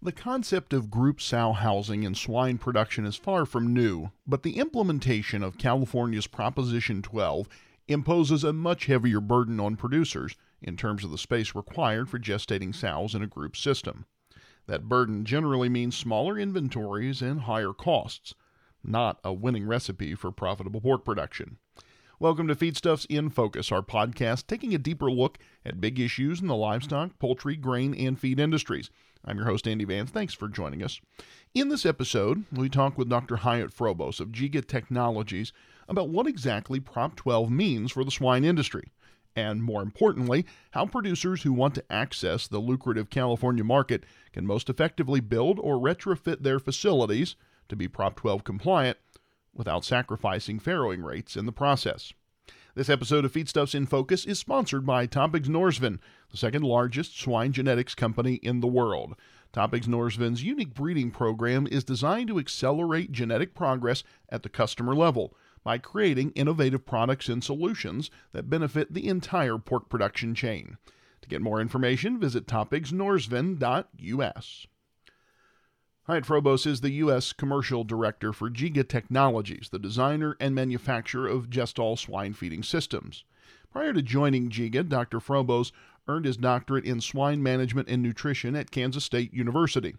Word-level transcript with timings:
The 0.00 0.12
concept 0.12 0.72
of 0.72 0.92
group 0.92 1.20
sow 1.20 1.50
housing 1.50 2.04
in 2.04 2.14
swine 2.14 2.58
production 2.58 3.04
is 3.04 3.16
far 3.16 3.44
from 3.44 3.74
new, 3.74 4.12
but 4.28 4.44
the 4.44 4.58
implementation 4.58 5.42
of 5.42 5.58
California's 5.58 6.28
Proposition 6.28 7.02
12 7.02 7.48
imposes 7.88 8.44
a 8.44 8.52
much 8.52 8.86
heavier 8.86 9.20
burden 9.20 9.58
on 9.58 9.74
producers 9.74 10.36
in 10.62 10.76
terms 10.76 11.02
of 11.02 11.10
the 11.10 11.18
space 11.18 11.52
required 11.52 12.08
for 12.08 12.20
gestating 12.20 12.72
sows 12.72 13.12
in 13.12 13.22
a 13.22 13.26
group 13.26 13.56
system. 13.56 14.06
That 14.68 14.88
burden 14.88 15.24
generally 15.24 15.68
means 15.68 15.96
smaller 15.96 16.38
inventories 16.38 17.20
and 17.20 17.40
higher 17.40 17.72
costs, 17.72 18.36
not 18.84 19.18
a 19.24 19.32
winning 19.32 19.66
recipe 19.66 20.14
for 20.14 20.30
profitable 20.30 20.80
pork 20.80 21.04
production. 21.04 21.58
Welcome 22.20 22.46
to 22.46 22.54
Feedstuffs 22.54 23.06
in 23.08 23.30
Focus, 23.30 23.72
our 23.72 23.82
podcast 23.82 24.46
taking 24.46 24.74
a 24.74 24.78
deeper 24.78 25.10
look 25.10 25.38
at 25.64 25.80
big 25.80 25.98
issues 25.98 26.40
in 26.40 26.46
the 26.46 26.56
livestock, 26.56 27.18
poultry, 27.18 27.56
grain, 27.56 27.94
and 27.94 28.18
feed 28.18 28.38
industries. 28.38 28.90
I'm 29.24 29.36
your 29.36 29.46
host, 29.46 29.66
Andy 29.66 29.84
Vance. 29.84 30.10
Thanks 30.10 30.34
for 30.34 30.48
joining 30.48 30.82
us. 30.82 31.00
In 31.54 31.68
this 31.68 31.84
episode, 31.84 32.44
we 32.52 32.68
talk 32.68 32.96
with 32.96 33.08
Dr. 33.08 33.36
Hyatt 33.36 33.72
Frobose 33.72 34.20
of 34.20 34.28
JYGA 34.28 34.66
Technologies 34.66 35.52
about 35.88 36.08
what 36.08 36.26
exactly 36.26 36.80
Prop 36.80 37.16
12 37.16 37.50
means 37.50 37.92
for 37.92 38.04
the 38.04 38.10
swine 38.10 38.44
industry, 38.44 38.90
and 39.34 39.62
more 39.62 39.82
importantly, 39.82 40.46
how 40.70 40.86
producers 40.86 41.42
who 41.42 41.52
want 41.52 41.74
to 41.74 41.92
access 41.92 42.46
the 42.46 42.58
lucrative 42.58 43.10
California 43.10 43.64
market 43.64 44.04
can 44.32 44.46
most 44.46 44.70
effectively 44.70 45.20
build 45.20 45.58
or 45.58 45.76
retrofit 45.76 46.42
their 46.42 46.58
facilities 46.58 47.36
to 47.68 47.76
be 47.76 47.88
Prop 47.88 48.16
12 48.16 48.44
compliant 48.44 48.98
without 49.54 49.84
sacrificing 49.84 50.60
farrowing 50.60 51.02
rates 51.02 51.36
in 51.36 51.44
the 51.46 51.52
process. 51.52 52.12
This 52.78 52.88
episode 52.88 53.24
of 53.24 53.32
Feedstuffs 53.32 53.74
in 53.74 53.86
Focus 53.86 54.24
is 54.24 54.38
sponsored 54.38 54.86
by 54.86 55.06
Topigs 55.06 55.48
Norsvin, 55.48 55.98
the 56.30 56.36
second 56.36 56.62
largest 56.62 57.18
swine 57.18 57.50
genetics 57.50 57.92
company 57.92 58.34
in 58.34 58.60
the 58.60 58.68
world. 58.68 59.16
Topigs 59.52 59.88
Norsvin's 59.88 60.44
unique 60.44 60.74
breeding 60.74 61.10
program 61.10 61.66
is 61.66 61.82
designed 61.82 62.28
to 62.28 62.38
accelerate 62.38 63.10
genetic 63.10 63.52
progress 63.52 64.04
at 64.28 64.44
the 64.44 64.48
customer 64.48 64.94
level 64.94 65.34
by 65.64 65.78
creating 65.78 66.30
innovative 66.36 66.86
products 66.86 67.28
and 67.28 67.42
solutions 67.42 68.12
that 68.30 68.48
benefit 68.48 68.94
the 68.94 69.08
entire 69.08 69.58
pork 69.58 69.88
production 69.88 70.32
chain. 70.32 70.78
To 71.22 71.28
get 71.28 71.42
more 71.42 71.60
information, 71.60 72.20
visit 72.20 72.46
topigsnorsvin.us. 72.46 74.66
Hyatt 76.08 76.24
Frobose 76.24 76.64
is 76.64 76.80
the 76.80 76.92
U.S. 76.92 77.34
Commercial 77.34 77.84
Director 77.84 78.32
for 78.32 78.48
JYGA 78.48 78.88
Technologies, 78.88 79.68
the 79.70 79.78
designer 79.78 80.38
and 80.40 80.54
manufacturer 80.54 81.28
of 81.28 81.50
Gestal 81.50 81.98
swine 81.98 82.32
feeding 82.32 82.62
systems. 82.62 83.24
Prior 83.70 83.92
to 83.92 84.00
joining 84.00 84.48
JYGA, 84.48 84.88
Dr. 84.88 85.20
Frobose 85.20 85.70
earned 86.08 86.24
his 86.24 86.38
doctorate 86.38 86.86
in 86.86 87.02
swine 87.02 87.42
management 87.42 87.90
and 87.90 88.02
nutrition 88.02 88.56
at 88.56 88.70
Kansas 88.70 89.04
State 89.04 89.34
University. 89.34 89.96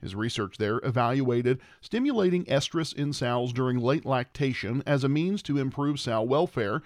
His 0.00 0.16
research 0.16 0.58
there 0.58 0.80
evaluated 0.82 1.60
stimulating 1.80 2.44
estrus 2.46 2.92
in 2.92 3.12
sows 3.12 3.52
during 3.52 3.78
late 3.78 4.04
lactation 4.04 4.82
as 4.84 5.04
a 5.04 5.08
means 5.08 5.42
to 5.42 5.58
improve 5.58 6.00
sow 6.00 6.22
welfare, 6.22 6.82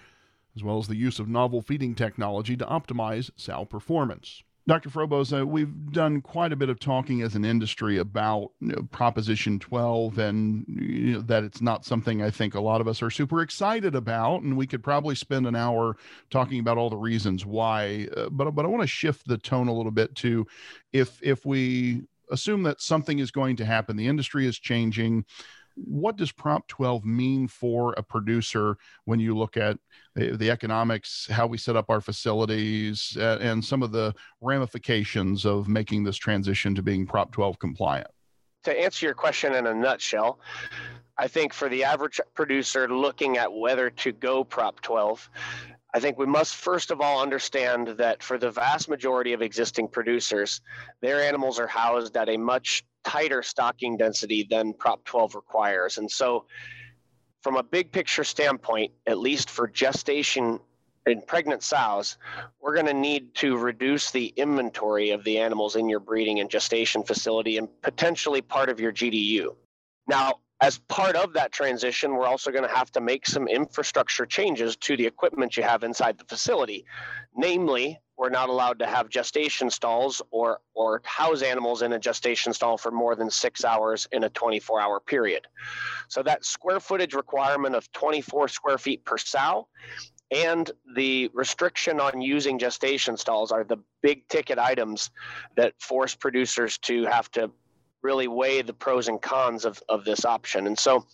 as 0.54 0.62
well 0.62 0.76
as 0.78 0.88
the 0.88 0.96
use 0.96 1.18
of 1.18 1.30
novel 1.30 1.62
feeding 1.62 1.94
technology 1.94 2.58
to 2.58 2.66
optimize 2.66 3.30
sow 3.36 3.64
performance. 3.64 4.42
Dr. 4.68 4.90
Frobose, 4.90 5.32
uh, 5.32 5.46
we've 5.46 5.92
done 5.92 6.20
quite 6.20 6.52
a 6.52 6.56
bit 6.56 6.68
of 6.68 6.80
talking 6.80 7.22
as 7.22 7.36
an 7.36 7.44
industry 7.44 7.98
about 7.98 8.50
you 8.60 8.68
know, 8.68 8.82
Proposition 8.90 9.60
12 9.60 10.18
and 10.18 10.64
you 10.68 11.12
know, 11.12 11.20
that 11.20 11.44
it's 11.44 11.60
not 11.60 11.84
something 11.84 12.20
I 12.20 12.30
think 12.30 12.56
a 12.56 12.60
lot 12.60 12.80
of 12.80 12.88
us 12.88 13.00
are 13.00 13.10
super 13.10 13.42
excited 13.42 13.94
about. 13.94 14.42
And 14.42 14.56
we 14.56 14.66
could 14.66 14.82
probably 14.82 15.14
spend 15.14 15.46
an 15.46 15.54
hour 15.54 15.96
talking 16.30 16.58
about 16.58 16.78
all 16.78 16.90
the 16.90 16.96
reasons 16.96 17.46
why. 17.46 18.08
Uh, 18.16 18.28
but, 18.28 18.50
but 18.56 18.64
I 18.64 18.68
want 18.68 18.82
to 18.82 18.88
shift 18.88 19.28
the 19.28 19.38
tone 19.38 19.68
a 19.68 19.72
little 19.72 19.92
bit 19.92 20.16
to 20.16 20.44
if, 20.92 21.20
if 21.22 21.46
we 21.46 22.02
assume 22.32 22.64
that 22.64 22.80
something 22.80 23.20
is 23.20 23.30
going 23.30 23.54
to 23.56 23.64
happen, 23.64 23.96
the 23.96 24.08
industry 24.08 24.48
is 24.48 24.58
changing 24.58 25.24
what 25.76 26.16
does 26.16 26.32
Prop 26.32 26.66
12 26.68 27.04
mean 27.04 27.46
for 27.46 27.92
a 27.96 28.02
producer 28.02 28.76
when 29.04 29.20
you 29.20 29.36
look 29.36 29.56
at 29.56 29.78
the 30.14 30.50
economics, 30.50 31.28
how 31.30 31.46
we 31.46 31.58
set 31.58 31.76
up 31.76 31.90
our 31.90 32.00
facilities, 32.00 33.16
uh, 33.18 33.38
and 33.40 33.64
some 33.64 33.82
of 33.82 33.92
the 33.92 34.14
ramifications 34.40 35.44
of 35.44 35.68
making 35.68 36.02
this 36.04 36.16
transition 36.16 36.74
to 36.74 36.82
being 36.82 37.06
Prop 37.06 37.30
12 37.30 37.58
compliant? 37.58 38.08
To 38.64 38.80
answer 38.80 39.06
your 39.06 39.14
question 39.14 39.54
in 39.54 39.66
a 39.66 39.74
nutshell, 39.74 40.40
I 41.18 41.28
think 41.28 41.52
for 41.52 41.68
the 41.68 41.84
average 41.84 42.20
producer 42.34 42.88
looking 42.88 43.36
at 43.36 43.52
whether 43.52 43.90
to 43.90 44.12
go 44.12 44.42
Prop 44.42 44.80
12, 44.80 45.30
I 45.94 46.00
think 46.00 46.18
we 46.18 46.26
must 46.26 46.56
first 46.56 46.90
of 46.90 47.00
all 47.00 47.22
understand 47.22 47.88
that 47.98 48.22
for 48.22 48.38
the 48.38 48.50
vast 48.50 48.88
majority 48.88 49.32
of 49.32 49.42
existing 49.42 49.88
producers, 49.88 50.60
their 51.00 51.22
animals 51.22 51.58
are 51.58 51.66
housed 51.66 52.16
at 52.16 52.28
a 52.28 52.36
much 52.36 52.84
tighter 53.04 53.42
stocking 53.42 53.96
density 53.96 54.46
than 54.48 54.74
Prop 54.74 55.04
12 55.04 55.34
requires. 55.34 55.98
And 55.98 56.10
so, 56.10 56.46
from 57.42 57.56
a 57.56 57.62
big 57.62 57.92
picture 57.92 58.24
standpoint, 58.24 58.92
at 59.06 59.18
least 59.18 59.48
for 59.48 59.68
gestation 59.68 60.58
in 61.06 61.22
pregnant 61.22 61.62
sows, 61.62 62.18
we're 62.60 62.74
going 62.74 62.86
to 62.86 62.94
need 62.94 63.32
to 63.36 63.56
reduce 63.56 64.10
the 64.10 64.26
inventory 64.36 65.10
of 65.10 65.22
the 65.22 65.38
animals 65.38 65.76
in 65.76 65.88
your 65.88 66.00
breeding 66.00 66.40
and 66.40 66.50
gestation 66.50 67.04
facility 67.04 67.58
and 67.58 67.68
potentially 67.82 68.42
part 68.42 68.68
of 68.68 68.80
your 68.80 68.92
GDU. 68.92 69.54
Now, 70.08 70.40
as 70.60 70.78
part 70.88 71.16
of 71.16 71.34
that 71.34 71.52
transition, 71.52 72.14
we're 72.14 72.26
also 72.26 72.50
going 72.50 72.66
to 72.68 72.74
have 72.74 72.90
to 72.92 73.00
make 73.00 73.26
some 73.26 73.46
infrastructure 73.46 74.24
changes 74.24 74.76
to 74.76 74.96
the 74.96 75.06
equipment 75.06 75.56
you 75.56 75.62
have 75.62 75.84
inside 75.84 76.18
the 76.18 76.24
facility. 76.24 76.84
Namely, 77.34 78.00
we're 78.16 78.30
not 78.30 78.48
allowed 78.48 78.78
to 78.78 78.86
have 78.86 79.10
gestation 79.10 79.68
stalls 79.68 80.22
or 80.30 80.60
or 80.74 81.02
house 81.04 81.42
animals 81.42 81.82
in 81.82 81.92
a 81.92 81.98
gestation 81.98 82.54
stall 82.54 82.78
for 82.78 82.90
more 82.90 83.14
than 83.14 83.30
six 83.30 83.64
hours 83.64 84.08
in 84.12 84.24
a 84.24 84.30
24 84.30 84.80
hour 84.80 85.00
period. 85.00 85.46
So 86.08 86.22
that 86.22 86.44
square 86.44 86.80
footage 86.80 87.12
requirement 87.12 87.74
of 87.74 87.92
24 87.92 88.48
square 88.48 88.78
feet 88.78 89.04
per 89.04 89.18
sow 89.18 89.68
and 90.30 90.70
the 90.94 91.30
restriction 91.34 92.00
on 92.00 92.20
using 92.20 92.58
gestation 92.58 93.16
stalls 93.16 93.52
are 93.52 93.64
the 93.64 93.76
big 94.02 94.26
ticket 94.28 94.58
items 94.58 95.10
that 95.56 95.74
force 95.80 96.14
producers 96.14 96.78
to 96.78 97.04
have 97.04 97.30
to 97.32 97.50
really 98.02 98.28
weigh 98.28 98.62
the 98.62 98.72
pros 98.72 99.08
and 99.08 99.20
cons 99.20 99.64
of, 99.64 99.82
of 99.88 100.04
this 100.04 100.24
option. 100.24 100.66
And 100.66 100.78
so 100.78 101.04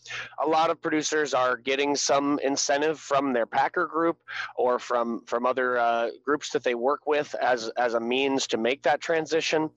a 0.42 0.46
lot 0.46 0.70
of 0.70 0.80
producers 0.80 1.34
are 1.34 1.56
getting 1.56 1.96
some 1.96 2.38
incentive 2.42 2.98
from 2.98 3.32
their 3.32 3.46
packer 3.46 3.86
group 3.86 4.18
or 4.56 4.78
from, 4.78 5.22
from 5.26 5.46
other 5.46 5.78
uh, 5.78 6.10
groups 6.24 6.50
that 6.50 6.64
they 6.64 6.74
work 6.74 7.06
with 7.06 7.34
as, 7.36 7.70
as 7.76 7.94
a 7.94 8.00
means 8.00 8.46
to 8.48 8.56
make 8.56 8.82
that 8.82 9.00
transition. 9.00 9.70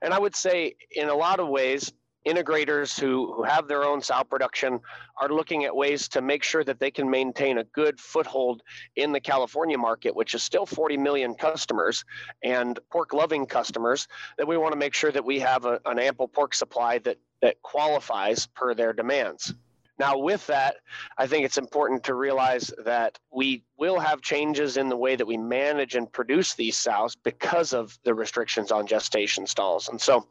And 0.00 0.14
I 0.14 0.18
would 0.18 0.36
say, 0.36 0.74
in 0.90 1.08
a 1.08 1.14
lot 1.14 1.40
of 1.40 1.48
ways, 1.48 1.92
integrators 2.26 2.98
who, 2.98 3.32
who 3.34 3.42
have 3.42 3.68
their 3.68 3.84
own 3.84 4.00
sow 4.00 4.22
production 4.22 4.80
are 5.20 5.28
looking 5.28 5.64
at 5.64 5.74
ways 5.74 6.08
to 6.08 6.22
make 6.22 6.42
sure 6.42 6.64
that 6.64 6.78
they 6.78 6.90
can 6.90 7.10
maintain 7.10 7.58
a 7.58 7.64
good 7.64 7.98
foothold 8.00 8.62
in 8.96 9.12
the 9.12 9.20
California 9.20 9.78
market, 9.78 10.14
which 10.14 10.34
is 10.34 10.42
still 10.42 10.66
40 10.66 10.96
million 10.96 11.34
customers 11.34 12.04
and 12.42 12.78
pork 12.90 13.12
loving 13.12 13.46
customers, 13.46 14.06
that 14.38 14.46
we 14.46 14.56
want 14.56 14.72
to 14.72 14.78
make 14.78 14.94
sure 14.94 15.12
that 15.12 15.24
we 15.24 15.40
have 15.40 15.64
a, 15.64 15.80
an 15.86 15.98
ample 15.98 16.28
pork 16.28 16.54
supply 16.54 16.98
that, 16.98 17.18
that 17.40 17.60
qualifies 17.62 18.46
per 18.46 18.74
their 18.74 18.92
demands. 18.92 19.54
Now, 20.02 20.18
with 20.18 20.44
that, 20.48 20.78
I 21.16 21.28
think 21.28 21.44
it's 21.44 21.58
important 21.58 22.02
to 22.04 22.16
realize 22.16 22.72
that 22.84 23.20
we 23.30 23.62
will 23.78 24.00
have 24.00 24.20
changes 24.20 24.76
in 24.76 24.88
the 24.88 24.96
way 24.96 25.14
that 25.14 25.24
we 25.24 25.36
manage 25.36 25.94
and 25.94 26.12
produce 26.12 26.54
these 26.54 26.76
sows 26.76 27.14
because 27.14 27.72
of 27.72 27.96
the 28.02 28.12
restrictions 28.12 28.72
on 28.72 28.88
gestation 28.88 29.46
stalls. 29.46 29.88
And 29.88 30.00
so 30.00 30.26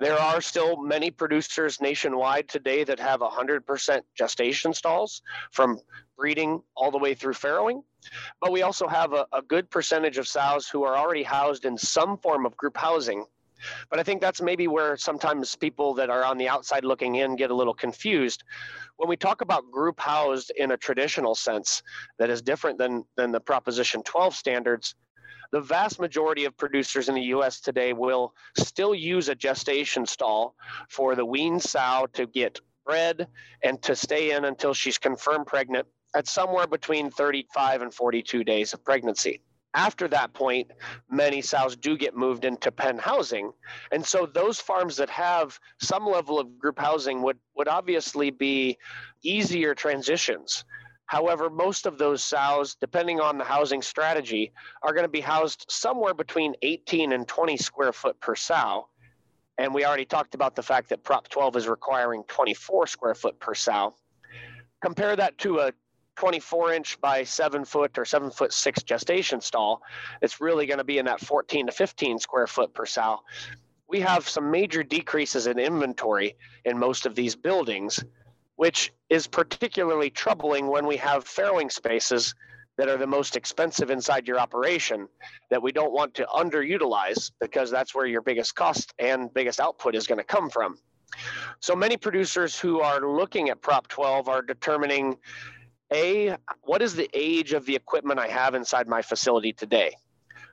there 0.00 0.18
are 0.18 0.40
still 0.40 0.76
many 0.76 1.12
producers 1.12 1.80
nationwide 1.80 2.48
today 2.48 2.82
that 2.82 2.98
have 2.98 3.20
100% 3.20 4.00
gestation 4.16 4.74
stalls 4.74 5.22
from 5.52 5.78
breeding 6.16 6.60
all 6.74 6.90
the 6.90 6.98
way 6.98 7.14
through 7.14 7.34
farrowing. 7.34 7.84
But 8.40 8.50
we 8.50 8.62
also 8.62 8.88
have 8.88 9.12
a, 9.12 9.28
a 9.32 9.42
good 9.42 9.70
percentage 9.70 10.18
of 10.18 10.26
sows 10.26 10.68
who 10.68 10.82
are 10.82 10.96
already 10.96 11.22
housed 11.22 11.64
in 11.64 11.78
some 11.78 12.18
form 12.18 12.44
of 12.44 12.56
group 12.56 12.76
housing 12.76 13.24
but 13.90 13.98
I 13.98 14.02
think 14.02 14.20
that's 14.20 14.40
maybe 14.40 14.66
where 14.66 14.96
sometimes 14.96 15.54
people 15.54 15.94
that 15.94 16.10
are 16.10 16.24
on 16.24 16.38
the 16.38 16.48
outside 16.48 16.84
looking 16.84 17.16
in 17.16 17.36
get 17.36 17.50
a 17.50 17.54
little 17.54 17.74
confused. 17.74 18.44
When 18.96 19.08
we 19.08 19.16
talk 19.16 19.40
about 19.40 19.70
group 19.70 20.00
housed 20.00 20.52
in 20.56 20.72
a 20.72 20.76
traditional 20.76 21.34
sense 21.34 21.82
that 22.18 22.30
is 22.30 22.42
different 22.42 22.78
than, 22.78 23.04
than 23.16 23.32
the 23.32 23.40
Proposition 23.40 24.02
12 24.02 24.34
standards, 24.34 24.94
the 25.52 25.60
vast 25.60 26.00
majority 26.00 26.46
of 26.46 26.56
producers 26.56 27.08
in 27.08 27.14
the 27.14 27.22
US 27.36 27.60
today 27.60 27.92
will 27.92 28.34
still 28.56 28.94
use 28.94 29.28
a 29.28 29.34
gestation 29.34 30.06
stall 30.06 30.54
for 30.88 31.14
the 31.14 31.24
wean 31.24 31.60
sow 31.60 32.06
to 32.14 32.26
get 32.26 32.60
bred 32.86 33.28
and 33.62 33.80
to 33.82 33.94
stay 33.94 34.32
in 34.32 34.46
until 34.46 34.74
she's 34.74 34.98
confirmed 34.98 35.46
pregnant 35.46 35.86
at 36.14 36.26
somewhere 36.26 36.66
between 36.66 37.10
35 37.10 37.82
and 37.82 37.94
42 37.94 38.44
days 38.44 38.72
of 38.72 38.84
pregnancy 38.84 39.40
after 39.74 40.06
that 40.08 40.34
point, 40.34 40.70
many 41.10 41.40
sows 41.40 41.76
do 41.76 41.96
get 41.96 42.16
moved 42.16 42.44
into 42.44 42.70
pen 42.70 42.98
housing. 42.98 43.52
And 43.90 44.04
so 44.04 44.26
those 44.26 44.60
farms 44.60 44.96
that 44.96 45.08
have 45.10 45.58
some 45.80 46.06
level 46.06 46.38
of 46.38 46.58
group 46.58 46.78
housing 46.78 47.22
would, 47.22 47.38
would 47.56 47.68
obviously 47.68 48.30
be 48.30 48.76
easier 49.22 49.74
transitions. 49.74 50.64
However, 51.06 51.50
most 51.50 51.86
of 51.86 51.98
those 51.98 52.22
sows, 52.22 52.74
depending 52.74 53.20
on 53.20 53.38
the 53.38 53.44
housing 53.44 53.82
strategy, 53.82 54.52
are 54.82 54.92
going 54.92 55.04
to 55.04 55.10
be 55.10 55.20
housed 55.20 55.66
somewhere 55.68 56.14
between 56.14 56.54
18 56.62 57.12
and 57.12 57.26
20 57.26 57.56
square 57.56 57.92
foot 57.92 58.18
per 58.20 58.34
sow. 58.34 58.88
And 59.58 59.74
we 59.74 59.84
already 59.84 60.06
talked 60.06 60.34
about 60.34 60.56
the 60.56 60.62
fact 60.62 60.88
that 60.88 61.04
Prop 61.04 61.28
12 61.28 61.56
is 61.56 61.68
requiring 61.68 62.24
24 62.28 62.86
square 62.86 63.14
foot 63.14 63.38
per 63.38 63.54
sow. 63.54 63.94
Compare 64.82 65.16
that 65.16 65.38
to 65.38 65.60
a 65.60 65.72
24 66.22 66.72
inch 66.74 67.00
by 67.00 67.24
7 67.24 67.64
foot 67.64 67.98
or 67.98 68.04
7 68.04 68.30
foot 68.30 68.52
6 68.52 68.84
gestation 68.84 69.40
stall. 69.40 69.82
It's 70.20 70.40
really 70.40 70.66
going 70.66 70.78
to 70.78 70.84
be 70.84 70.98
in 70.98 71.06
that 71.06 71.18
14 71.18 71.66
to 71.66 71.72
15 71.72 72.20
square 72.20 72.46
foot 72.46 72.72
per 72.72 72.86
sow. 72.86 73.18
We 73.88 73.98
have 74.02 74.28
some 74.28 74.48
major 74.48 74.84
decreases 74.84 75.48
in 75.48 75.58
inventory 75.58 76.36
in 76.64 76.78
most 76.78 77.06
of 77.06 77.16
these 77.16 77.34
buildings, 77.34 78.04
which 78.54 78.92
is 79.10 79.26
particularly 79.26 80.10
troubling 80.10 80.68
when 80.68 80.86
we 80.86 80.96
have 80.98 81.24
farrowing 81.24 81.72
spaces 81.72 82.36
that 82.78 82.88
are 82.88 82.98
the 82.98 83.04
most 83.04 83.34
expensive 83.34 83.90
inside 83.90 84.28
your 84.28 84.38
operation 84.38 85.08
that 85.50 85.60
we 85.60 85.72
don't 85.72 85.92
want 85.92 86.14
to 86.14 86.26
underutilize 86.32 87.32
because 87.40 87.68
that's 87.68 87.96
where 87.96 88.06
your 88.06 88.22
biggest 88.22 88.54
cost 88.54 88.94
and 89.00 89.34
biggest 89.34 89.58
output 89.58 89.96
is 89.96 90.06
going 90.06 90.18
to 90.18 90.24
come 90.24 90.48
from. 90.48 90.78
So 91.58 91.74
many 91.74 91.96
producers 91.96 92.56
who 92.56 92.80
are 92.80 93.00
looking 93.00 93.50
at 93.50 93.60
Prop 93.60 93.88
12 93.88 94.28
are 94.28 94.40
determining 94.40 95.18
A, 95.92 96.36
what 96.62 96.82
is 96.82 96.94
the 96.94 97.10
age 97.12 97.52
of 97.52 97.66
the 97.66 97.76
equipment 97.76 98.18
I 98.18 98.28
have 98.28 98.54
inside 98.54 98.88
my 98.88 99.02
facility 99.02 99.52
today? 99.52 99.92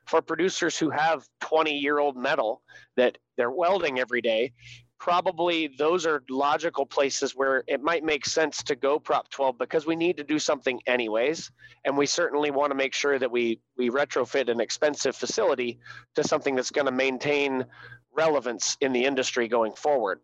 For 0.06 0.22
producers 0.22 0.78
who 0.78 0.90
have 0.90 1.28
20 1.42 1.78
year 1.78 2.00
old 2.00 2.18
metal 2.18 2.62
that 2.98 3.18
they're 3.38 3.52
welding 3.52 4.00
every 4.00 4.22
day, 4.22 4.54
probably 5.00 5.68
those 5.68 6.06
are 6.06 6.24
logical 6.30 6.86
places 6.86 7.36
where 7.36 7.64
it 7.68 7.82
might 7.82 8.04
make 8.04 8.26
sense 8.26 8.62
to 8.64 8.76
go 8.76 9.00
prop 9.00 9.30
12 9.30 9.58
because 9.58 9.86
we 9.86 9.96
need 9.96 10.18
to 10.18 10.24
do 10.24 10.38
something 10.38 10.80
anyways 10.86 11.50
and 11.86 11.98
we 11.98 12.06
certainly 12.06 12.52
want 12.52 12.72
to 12.72 12.76
make 12.76 12.94
sure 12.94 13.18
that 13.18 13.32
we 13.32 13.62
we 13.78 13.90
retrofit 13.90 14.50
an 14.50 14.60
expensive 14.60 15.16
facility 15.16 15.80
to 16.16 16.24
something 16.24 16.54
that's 16.54 16.72
going 16.72 16.86
to 16.86 16.92
maintain 16.92 17.66
relevance 18.14 18.76
in 18.82 18.92
the 18.92 19.06
industry 19.06 19.48
going 19.48 19.72
forward 19.72 20.20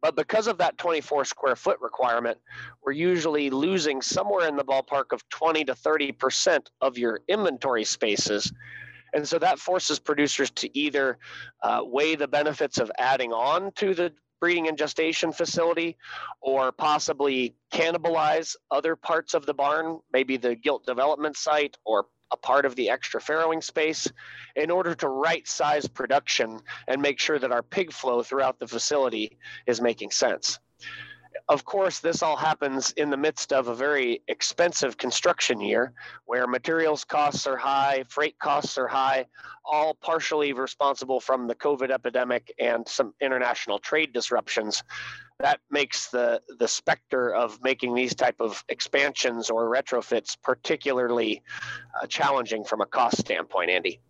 but 0.00 0.16
because 0.16 0.46
of 0.46 0.58
that 0.58 0.78
24 0.78 1.24
square 1.24 1.56
foot 1.56 1.78
requirement 1.80 2.38
we're 2.82 2.92
usually 2.92 3.50
losing 3.50 4.00
somewhere 4.02 4.48
in 4.48 4.56
the 4.56 4.64
ballpark 4.64 5.12
of 5.12 5.26
20 5.30 5.64
to 5.64 5.74
30 5.74 6.12
percent 6.12 6.70
of 6.80 6.98
your 6.98 7.20
inventory 7.28 7.84
spaces. 7.84 8.52
And 9.12 9.26
so 9.26 9.38
that 9.38 9.58
forces 9.58 9.98
producers 9.98 10.50
to 10.52 10.78
either 10.78 11.18
uh, 11.62 11.80
weigh 11.84 12.14
the 12.14 12.28
benefits 12.28 12.78
of 12.78 12.92
adding 12.98 13.32
on 13.32 13.72
to 13.72 13.94
the 13.94 14.12
breeding 14.40 14.68
and 14.68 14.78
gestation 14.78 15.32
facility 15.32 15.96
or 16.40 16.72
possibly 16.72 17.54
cannibalize 17.72 18.56
other 18.70 18.96
parts 18.96 19.34
of 19.34 19.44
the 19.46 19.52
barn, 19.52 19.98
maybe 20.12 20.36
the 20.36 20.54
gilt 20.54 20.86
development 20.86 21.36
site 21.36 21.76
or 21.84 22.06
a 22.32 22.36
part 22.36 22.64
of 22.64 22.76
the 22.76 22.90
extra 22.90 23.20
farrowing 23.20 23.62
space 23.62 24.10
in 24.56 24.70
order 24.70 24.94
to 24.94 25.08
right 25.08 25.46
size 25.46 25.86
production 25.86 26.60
and 26.88 27.02
make 27.02 27.18
sure 27.18 27.38
that 27.38 27.52
our 27.52 27.62
pig 27.62 27.92
flow 27.92 28.22
throughout 28.22 28.58
the 28.58 28.66
facility 28.66 29.38
is 29.66 29.80
making 29.80 30.10
sense. 30.10 30.58
Of 31.48 31.64
course, 31.64 32.00
this 32.00 32.22
all 32.22 32.36
happens 32.36 32.92
in 32.92 33.10
the 33.10 33.16
midst 33.16 33.52
of 33.52 33.68
a 33.68 33.74
very 33.74 34.22
expensive 34.28 34.96
construction 34.96 35.60
year 35.60 35.92
where 36.26 36.46
materials 36.46 37.04
costs 37.04 37.46
are 37.46 37.56
high, 37.56 38.04
freight 38.08 38.38
costs 38.38 38.78
are 38.78 38.88
high, 38.88 39.26
all 39.64 39.94
partially 39.94 40.52
responsible 40.52 41.20
from 41.20 41.46
the 41.46 41.54
COVID 41.54 41.90
epidemic 41.90 42.52
and 42.58 42.86
some 42.86 43.14
international 43.20 43.78
trade 43.78 44.12
disruptions. 44.12 44.82
That 45.40 45.60
makes 45.70 46.08
the, 46.08 46.40
the 46.58 46.68
specter 46.68 47.34
of 47.34 47.62
making 47.62 47.94
these 47.94 48.14
type 48.14 48.36
of 48.40 48.62
expansions 48.68 49.48
or 49.48 49.70
retrofits 49.70 50.36
particularly 50.42 51.42
uh, 52.00 52.06
challenging 52.06 52.64
from 52.64 52.82
a 52.82 52.86
cost 52.86 53.18
standpoint, 53.18 53.70
Andy. 53.70 54.00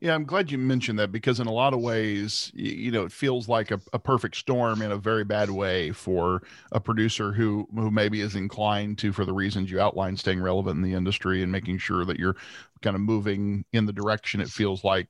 Yeah, 0.00 0.14
I'm 0.14 0.24
glad 0.24 0.50
you 0.50 0.56
mentioned 0.56 0.98
that 0.98 1.12
because 1.12 1.40
in 1.40 1.46
a 1.46 1.52
lot 1.52 1.74
of 1.74 1.80
ways, 1.80 2.50
you, 2.54 2.72
you 2.72 2.90
know, 2.90 3.04
it 3.04 3.12
feels 3.12 3.48
like 3.50 3.70
a, 3.70 3.80
a, 3.92 3.98
perfect 3.98 4.36
storm 4.36 4.80
in 4.80 4.92
a 4.92 4.96
very 4.96 5.24
bad 5.24 5.50
way 5.50 5.92
for 5.92 6.42
a 6.72 6.80
producer 6.80 7.32
who 7.32 7.68
who 7.74 7.90
maybe 7.90 8.22
is 8.22 8.34
inclined 8.34 8.96
to, 8.98 9.12
for 9.12 9.26
the 9.26 9.34
reasons 9.34 9.70
you 9.70 9.78
outlined, 9.78 10.18
staying 10.18 10.40
relevant 10.40 10.76
in 10.76 10.82
the 10.82 10.96
industry 10.96 11.42
and 11.42 11.52
making 11.52 11.76
sure 11.76 12.06
that 12.06 12.18
you're 12.18 12.36
kind 12.80 12.96
of 12.96 13.02
moving 13.02 13.62
in 13.74 13.84
the 13.84 13.92
direction 13.92 14.40
it 14.40 14.48
feels 14.48 14.84
like 14.84 15.06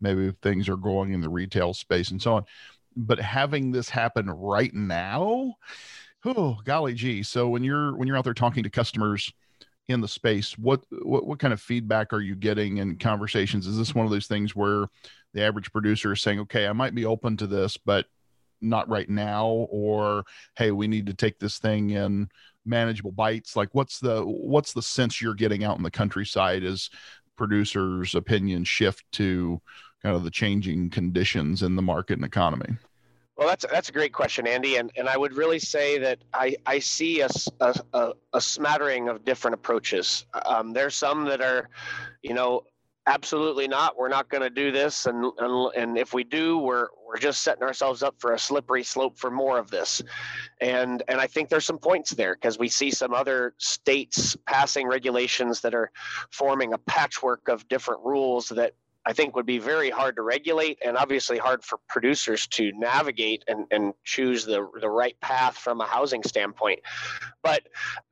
maybe 0.00 0.32
things 0.42 0.68
are 0.68 0.76
going 0.76 1.12
in 1.12 1.20
the 1.20 1.28
retail 1.28 1.72
space 1.72 2.10
and 2.10 2.20
so 2.20 2.34
on. 2.34 2.44
But 2.96 3.18
having 3.20 3.72
this 3.72 3.88
happen 3.88 4.28
right 4.28 4.72
now, 4.74 5.54
oh 6.24 6.58
golly 6.64 6.94
gee! 6.94 7.22
So 7.22 7.48
when 7.48 7.64
you're 7.64 7.96
when 7.96 8.08
you're 8.08 8.16
out 8.16 8.24
there 8.24 8.34
talking 8.34 8.62
to 8.62 8.70
customers 8.70 9.32
in 9.88 10.00
the 10.00 10.08
space 10.08 10.56
what, 10.58 10.82
what 10.90 11.26
what 11.26 11.38
kind 11.38 11.52
of 11.52 11.60
feedback 11.60 12.12
are 12.12 12.20
you 12.20 12.34
getting 12.34 12.78
in 12.78 12.96
conversations 12.96 13.66
is 13.66 13.76
this 13.76 13.94
one 13.94 14.06
of 14.06 14.12
those 14.12 14.26
things 14.26 14.54
where 14.54 14.86
the 15.34 15.42
average 15.42 15.72
producer 15.72 16.12
is 16.12 16.20
saying 16.20 16.38
okay 16.38 16.66
i 16.66 16.72
might 16.72 16.94
be 16.94 17.04
open 17.04 17.36
to 17.36 17.46
this 17.46 17.76
but 17.76 18.06
not 18.60 18.88
right 18.88 19.08
now 19.08 19.66
or 19.70 20.24
hey 20.56 20.70
we 20.70 20.86
need 20.86 21.06
to 21.06 21.14
take 21.14 21.38
this 21.38 21.58
thing 21.58 21.90
in 21.90 22.28
manageable 22.64 23.10
bites 23.10 23.56
like 23.56 23.68
what's 23.72 23.98
the 23.98 24.22
what's 24.22 24.72
the 24.72 24.82
sense 24.82 25.20
you're 25.20 25.34
getting 25.34 25.64
out 25.64 25.76
in 25.76 25.82
the 25.82 25.90
countryside 25.90 26.62
as 26.62 26.88
producers 27.36 28.14
opinions 28.14 28.68
shift 28.68 29.04
to 29.10 29.60
kind 30.02 30.16
of 30.16 30.24
the 30.24 30.30
changing 30.30 30.90
conditions 30.90 31.62
in 31.62 31.76
the 31.76 31.82
market 31.82 32.14
and 32.14 32.24
economy 32.24 32.76
well, 33.36 33.48
that's 33.48 33.64
that's 33.70 33.88
a 33.88 33.92
great 33.92 34.12
question, 34.12 34.46
Andy, 34.46 34.76
and 34.76 34.92
and 34.96 35.08
I 35.08 35.16
would 35.16 35.32
really 35.34 35.58
say 35.58 35.98
that 35.98 36.18
I 36.34 36.54
I 36.66 36.78
see 36.78 37.22
a 37.22 37.28
a, 37.60 38.12
a 38.32 38.40
smattering 38.40 39.08
of 39.08 39.24
different 39.24 39.54
approaches. 39.54 40.26
Um, 40.44 40.72
there's 40.72 40.94
some 40.94 41.24
that 41.24 41.40
are, 41.40 41.68
you 42.22 42.34
know, 42.34 42.62
absolutely 43.06 43.66
not. 43.66 43.96
We're 43.98 44.10
not 44.10 44.28
going 44.28 44.42
to 44.42 44.50
do 44.50 44.70
this, 44.70 45.06
and, 45.06 45.24
and 45.38 45.72
and 45.74 45.98
if 45.98 46.12
we 46.12 46.24
do, 46.24 46.58
we're 46.58 46.88
we're 47.06 47.16
just 47.16 47.42
setting 47.42 47.62
ourselves 47.62 48.02
up 48.02 48.14
for 48.18 48.34
a 48.34 48.38
slippery 48.38 48.84
slope 48.84 49.18
for 49.18 49.30
more 49.30 49.58
of 49.58 49.70
this. 49.70 50.02
And 50.60 51.02
and 51.08 51.18
I 51.18 51.26
think 51.26 51.48
there's 51.48 51.64
some 51.64 51.78
points 51.78 52.10
there 52.10 52.34
because 52.34 52.58
we 52.58 52.68
see 52.68 52.90
some 52.90 53.14
other 53.14 53.54
states 53.56 54.36
passing 54.46 54.86
regulations 54.86 55.62
that 55.62 55.74
are 55.74 55.90
forming 56.30 56.74
a 56.74 56.78
patchwork 56.78 57.48
of 57.48 57.66
different 57.68 58.04
rules 58.04 58.50
that 58.50 58.74
I 59.04 59.12
think 59.12 59.34
would 59.34 59.46
be 59.46 59.58
very 59.58 59.90
hard 59.90 60.16
to 60.16 60.22
regulate 60.22 60.78
and 60.84 60.96
obviously 60.96 61.36
hard 61.36 61.64
for 61.64 61.78
producers 61.88 62.46
to 62.48 62.70
navigate 62.76 63.42
and, 63.48 63.66
and 63.72 63.94
choose 64.04 64.44
the, 64.44 64.68
the 64.80 64.88
right 64.88 65.18
path 65.20 65.56
from 65.56 65.80
a 65.80 65.86
housing 65.86 66.22
standpoint. 66.22 66.78
But 67.42 67.62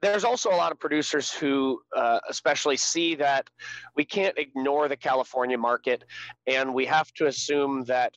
there's 0.02 0.24
also 0.24 0.50
a 0.50 0.56
lot 0.56 0.72
of 0.72 0.80
producers 0.80 1.32
who 1.32 1.80
uh, 1.96 2.18
especially 2.28 2.76
see 2.76 3.14
that 3.16 3.48
we 3.94 4.04
can't 4.04 4.36
ignore 4.36 4.88
the 4.88 4.96
California 4.96 5.58
market 5.58 6.04
and 6.46 6.74
we 6.74 6.86
have 6.86 7.12
to 7.14 7.26
assume 7.26 7.84
that 7.84 8.16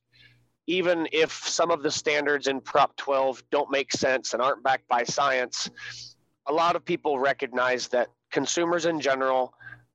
even 0.65 1.07
if 1.11 1.31
some 1.31 1.69
of 1.71 1.83
the 1.83 1.91
standards 1.91 2.47
in 2.47 2.61
Prop 2.61 2.95
12 2.95 3.43
don't 3.51 3.69
make 3.69 3.91
sense 3.91 4.33
and 4.33 4.41
aren't 4.41 4.63
backed 4.63 4.87
by 4.87 5.03
science, 5.03 5.69
a 6.47 6.53
lot 6.53 6.75
of 6.75 6.83
people 6.83 7.19
recognize 7.19 7.87
that 7.89 8.07
consumers 8.31 8.85
in 8.85 8.99
general 8.99 9.53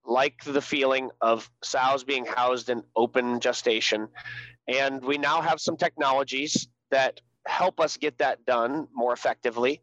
like 0.08 0.42
the 0.44 0.62
feeling 0.62 1.10
of 1.20 1.48
sows 1.62 2.02
being 2.02 2.24
housed 2.24 2.70
in 2.70 2.82
open 2.96 3.40
gestation. 3.40 4.08
And 4.66 5.04
we 5.04 5.18
now 5.18 5.42
have 5.42 5.60
some 5.60 5.76
technologies 5.76 6.66
that 6.90 7.20
help 7.46 7.78
us 7.78 7.98
get 7.98 8.18
that 8.18 8.44
done 8.46 8.88
more 8.94 9.12
effectively. 9.12 9.82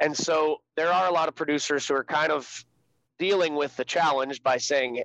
And 0.00 0.16
so 0.16 0.58
there 0.76 0.92
are 0.92 1.08
a 1.08 1.12
lot 1.12 1.28
of 1.28 1.36
producers 1.36 1.86
who 1.86 1.94
are 1.94 2.04
kind 2.04 2.32
of 2.32 2.64
dealing 3.20 3.54
with 3.54 3.76
the 3.76 3.84
challenge 3.84 4.42
by 4.42 4.58
saying, 4.58 5.04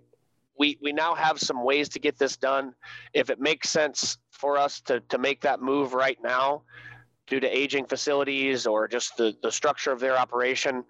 we, 0.57 0.79
we 0.81 0.91
now 0.91 1.13
have 1.13 1.39
some 1.39 1.63
ways 1.63 1.89
to 1.89 1.99
get 1.99 2.17
this 2.17 2.35
done. 2.35 2.73
If 3.13 3.29
it 3.29 3.39
makes 3.39 3.69
sense 3.69 4.17
for 4.31 4.57
us 4.57 4.81
to, 4.81 5.01
to 5.01 5.19
make 5.19 5.41
that 5.41 5.61
move 5.61 5.93
right 5.93 6.17
now 6.23 6.63
due 7.27 7.39
to 7.39 7.47
aging 7.47 7.85
facilities 7.85 8.65
or 8.65 8.87
just 8.87 9.17
the, 9.17 9.35
the 9.43 9.51
structure 9.51 9.91
of 9.91 9.99
their 9.99 10.17
operation, 10.17 10.83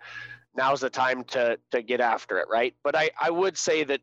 now's 0.57 0.81
the 0.81 0.89
time 0.89 1.23
to 1.25 1.57
to 1.71 1.81
get 1.81 2.01
after 2.01 2.39
it, 2.39 2.47
right? 2.49 2.75
But 2.83 2.95
I, 2.95 3.11
I 3.19 3.29
would 3.29 3.57
say 3.57 3.83
that 3.85 4.01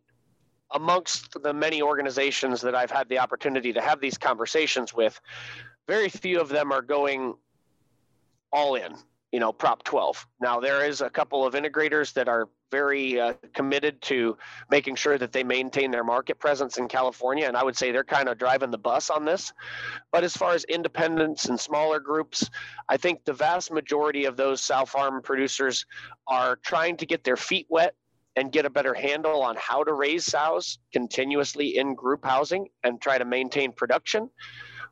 amongst 0.71 1.43
the 1.43 1.53
many 1.53 1.83
organizations 1.83 2.61
that 2.63 2.75
I've 2.75 2.91
had 2.91 3.09
the 3.09 3.19
opportunity 3.19 3.73
to 3.73 3.81
have 3.81 4.01
these 4.01 4.17
conversations 4.17 4.95
with, 4.95 5.21
very 5.87 6.09
few 6.09 6.41
of 6.41 6.49
them 6.49 6.73
are 6.73 6.83
going 6.83 7.35
all 8.53 8.77
in 8.77 8.95
you 9.35 9.41
know 9.41 9.53
prop 9.53 9.83
12 9.83 10.29
now 10.41 10.61
there 10.61 10.87
is 10.87 11.01
a 11.01 11.11
couple 11.11 11.45
of 11.45 11.55
integrators 11.55 12.13
that 12.13 12.29
are 12.29 12.49
very 12.71 13.21
uh, 13.21 13.33
committed 13.53 14.01
to 14.01 14.37
making 14.71 14.95
sure 14.95 15.19
that 15.19 15.33
they 15.33 15.43
maintain 15.43 15.91
their 15.91 16.05
market 16.05 16.39
presence 16.39 16.79
in 16.79 16.87
california 16.87 17.45
and 17.45 17.57
i 17.57 17.65
would 17.65 17.77
say 17.77 17.91
they're 17.91 18.05
kind 18.05 18.29
of 18.29 18.39
driving 18.39 18.71
the 18.71 18.79
bus 18.79 19.11
on 19.11 19.25
this. 19.25 19.53
But 20.13 20.23
as 20.23 20.37
far 20.37 20.55
as 20.55 20.63
independents 20.65 21.47
and 21.47 21.59
smaller 21.59 21.99
groups 21.99 22.49
i 22.89 22.97
think 22.97 23.25
the 23.25 23.33
vast 23.33 23.73
majority 23.73 24.25
of 24.25 24.37
those 24.37 24.63
sow 24.63 24.85
farm 24.85 25.21
producers 25.21 25.85
are 26.29 26.55
trying 26.55 26.97
to 26.99 27.05
get 27.05 27.25
their 27.25 27.37
feet 27.37 27.67
wet 27.69 27.97
and 28.37 28.53
get 28.53 28.67
a 28.67 28.71
better 28.71 28.95
handle 28.95 29.43
on 29.43 29.57
how 29.59 29.83
to 29.83 29.95
raise 29.95 30.27
sows 30.27 30.79
continuously 30.93 31.77
in 31.77 31.97
group 31.97 32.25
housing 32.25 32.69
and 32.85 33.01
try 33.01 33.19
to 33.19 33.25
maintain 33.25 33.73
production 33.73 34.31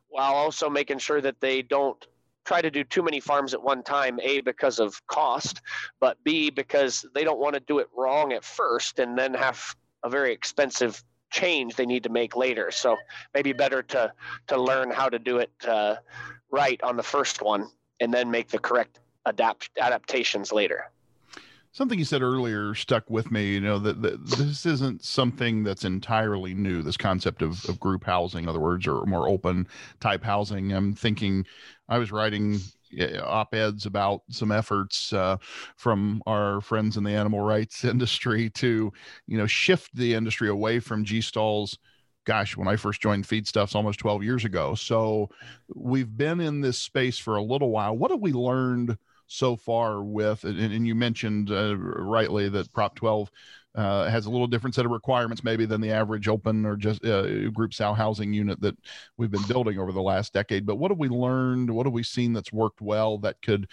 while 0.09 0.33
also 0.33 0.69
making 0.69 0.99
sure 0.99 1.21
that 1.21 1.39
they 1.39 1.61
don't 1.61 2.05
try 2.45 2.61
to 2.61 2.71
do 2.71 2.83
too 2.83 3.03
many 3.03 3.19
farms 3.19 3.53
at 3.53 3.63
one 3.63 3.83
time 3.83 4.19
a 4.21 4.41
because 4.41 4.79
of 4.79 5.05
cost 5.07 5.61
but 5.99 6.21
b 6.23 6.49
because 6.49 7.05
they 7.15 7.23
don't 7.23 7.39
want 7.39 7.53
to 7.53 7.59
do 7.61 7.79
it 7.79 7.87
wrong 7.95 8.33
at 8.33 8.43
first 8.43 8.99
and 8.99 9.17
then 9.17 9.33
have 9.33 9.75
a 10.03 10.09
very 10.09 10.33
expensive 10.33 11.03
change 11.33 11.75
they 11.75 11.85
need 11.85 12.03
to 12.03 12.09
make 12.09 12.35
later. 12.37 12.71
So 12.71 12.95
maybe 13.33 13.51
better 13.51 13.81
to 13.83 14.13
to 14.47 14.57
learn 14.57 14.91
how 14.91 15.09
to 15.09 15.19
do 15.19 15.39
it 15.39 15.51
uh, 15.67 15.95
right 16.49 16.81
on 16.83 16.95
the 16.95 17.03
first 17.03 17.41
one 17.41 17.67
and 17.99 18.13
then 18.13 18.31
make 18.31 18.47
the 18.49 18.59
correct 18.59 18.99
adapt 19.25 19.69
adaptations 19.81 20.53
later. 20.53 20.91
Something 21.73 21.97
you 21.97 22.05
said 22.05 22.21
earlier 22.21 22.75
stuck 22.75 23.09
with 23.09 23.31
me. 23.31 23.53
You 23.53 23.59
know 23.59 23.79
that, 23.79 24.03
that 24.03 24.25
this 24.27 24.63
isn't 24.63 25.03
something 25.03 25.63
that's 25.63 25.83
entirely 25.83 26.53
new. 26.53 26.83
This 26.83 26.97
concept 26.97 27.41
of, 27.41 27.67
of 27.67 27.79
group 27.79 28.03
housing, 28.03 28.43
in 28.43 28.49
other 28.49 28.59
words, 28.59 28.85
or 28.85 29.03
more 29.07 29.27
open 29.27 29.67
type 29.99 30.23
housing. 30.23 30.71
I'm 30.71 30.93
thinking, 30.93 31.47
I 31.89 31.97
was 31.97 32.11
writing 32.11 32.59
op-eds 33.23 33.87
about 33.87 34.21
some 34.29 34.51
efforts 34.51 35.13
uh, 35.13 35.37
from 35.75 36.21
our 36.27 36.61
friends 36.61 36.95
in 36.95 37.03
the 37.03 37.11
animal 37.11 37.41
rights 37.41 37.83
industry 37.83 38.51
to 38.51 38.93
you 39.25 39.37
know 39.37 39.47
shift 39.47 39.95
the 39.95 40.13
industry 40.13 40.47
away 40.47 40.79
from 40.79 41.03
g 41.03 41.19
stalls 41.21 41.79
gosh 42.25 42.55
when 42.55 42.67
i 42.67 42.75
first 42.75 43.01
joined 43.01 43.27
feedstuffs 43.27 43.75
almost 43.75 43.97
12 43.99 44.23
years 44.23 44.45
ago 44.45 44.75
so 44.75 45.27
we've 45.75 46.15
been 46.15 46.39
in 46.39 46.61
this 46.61 46.77
space 46.77 47.17
for 47.17 47.35
a 47.35 47.43
little 47.43 47.71
while 47.71 47.97
what 47.97 48.11
have 48.11 48.21
we 48.21 48.31
learned 48.31 48.95
so 49.27 49.55
far 49.55 50.03
with 50.03 50.43
and, 50.43 50.59
and 50.59 50.85
you 50.85 50.95
mentioned 50.95 51.51
uh, 51.51 51.75
rightly 51.77 52.49
that 52.49 52.71
prop 52.73 52.95
12 52.95 53.31
uh, 53.75 54.07
has 54.09 54.25
a 54.25 54.29
little 54.29 54.47
different 54.47 54.75
set 54.75 54.85
of 54.85 54.91
requirements 54.91 55.43
maybe 55.43 55.65
than 55.65 55.81
the 55.81 55.91
average 55.91 56.27
open 56.27 56.65
or 56.65 56.75
just 56.75 57.03
uh, 57.05 57.49
group 57.49 57.73
sow 57.73 57.93
housing 57.93 58.31
unit 58.31 58.61
that 58.61 58.77
we've 59.17 59.31
been 59.31 59.47
building 59.47 59.79
over 59.79 59.91
the 59.91 60.01
last 60.01 60.31
decade. 60.31 60.65
But 60.65 60.75
what 60.75 60.91
have 60.91 60.99
we 60.99 61.09
learned? 61.09 61.71
What 61.71 61.87
have 61.87 61.93
we 61.93 62.03
seen 62.03 62.33
that's 62.33 62.53
worked 62.53 62.81
well 62.81 63.17
that 63.19 63.41
could 63.41 63.67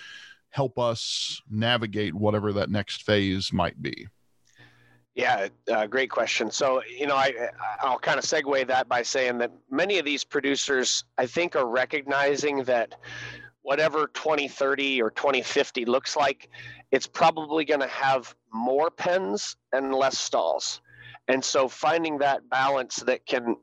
help 0.50 0.78
us 0.78 1.40
navigate 1.50 2.14
whatever 2.14 2.52
that 2.54 2.70
next 2.70 3.02
phase 3.02 3.52
might 3.52 3.80
be? 3.82 4.06
Yeah, 5.14 5.48
uh, 5.70 5.86
great 5.86 6.08
question. 6.08 6.50
So, 6.50 6.82
you 6.88 7.06
know, 7.06 7.16
I 7.16 7.34
I'll 7.80 7.98
kind 7.98 8.18
of 8.18 8.24
segue 8.24 8.66
that 8.68 8.88
by 8.88 9.02
saying 9.02 9.38
that 9.38 9.50
many 9.70 9.98
of 9.98 10.04
these 10.04 10.24
producers, 10.24 11.04
I 11.18 11.26
think, 11.26 11.56
are 11.56 11.66
recognizing 11.66 12.64
that 12.64 12.94
whatever 13.62 14.06
2030 14.08 15.02
or 15.02 15.10
2050 15.10 15.84
looks 15.84 16.16
like, 16.16 16.48
it's 16.90 17.06
probably 17.06 17.64
going 17.64 17.80
to 17.80 17.88
have 17.88 18.34
more 18.52 18.90
pens 18.90 19.56
and 19.72 19.94
less 19.94 20.18
stalls. 20.18 20.80
And 21.28 21.44
so 21.44 21.68
finding 21.68 22.18
that 22.18 22.48
balance 22.48 22.96
that 22.96 23.26
can 23.26 23.56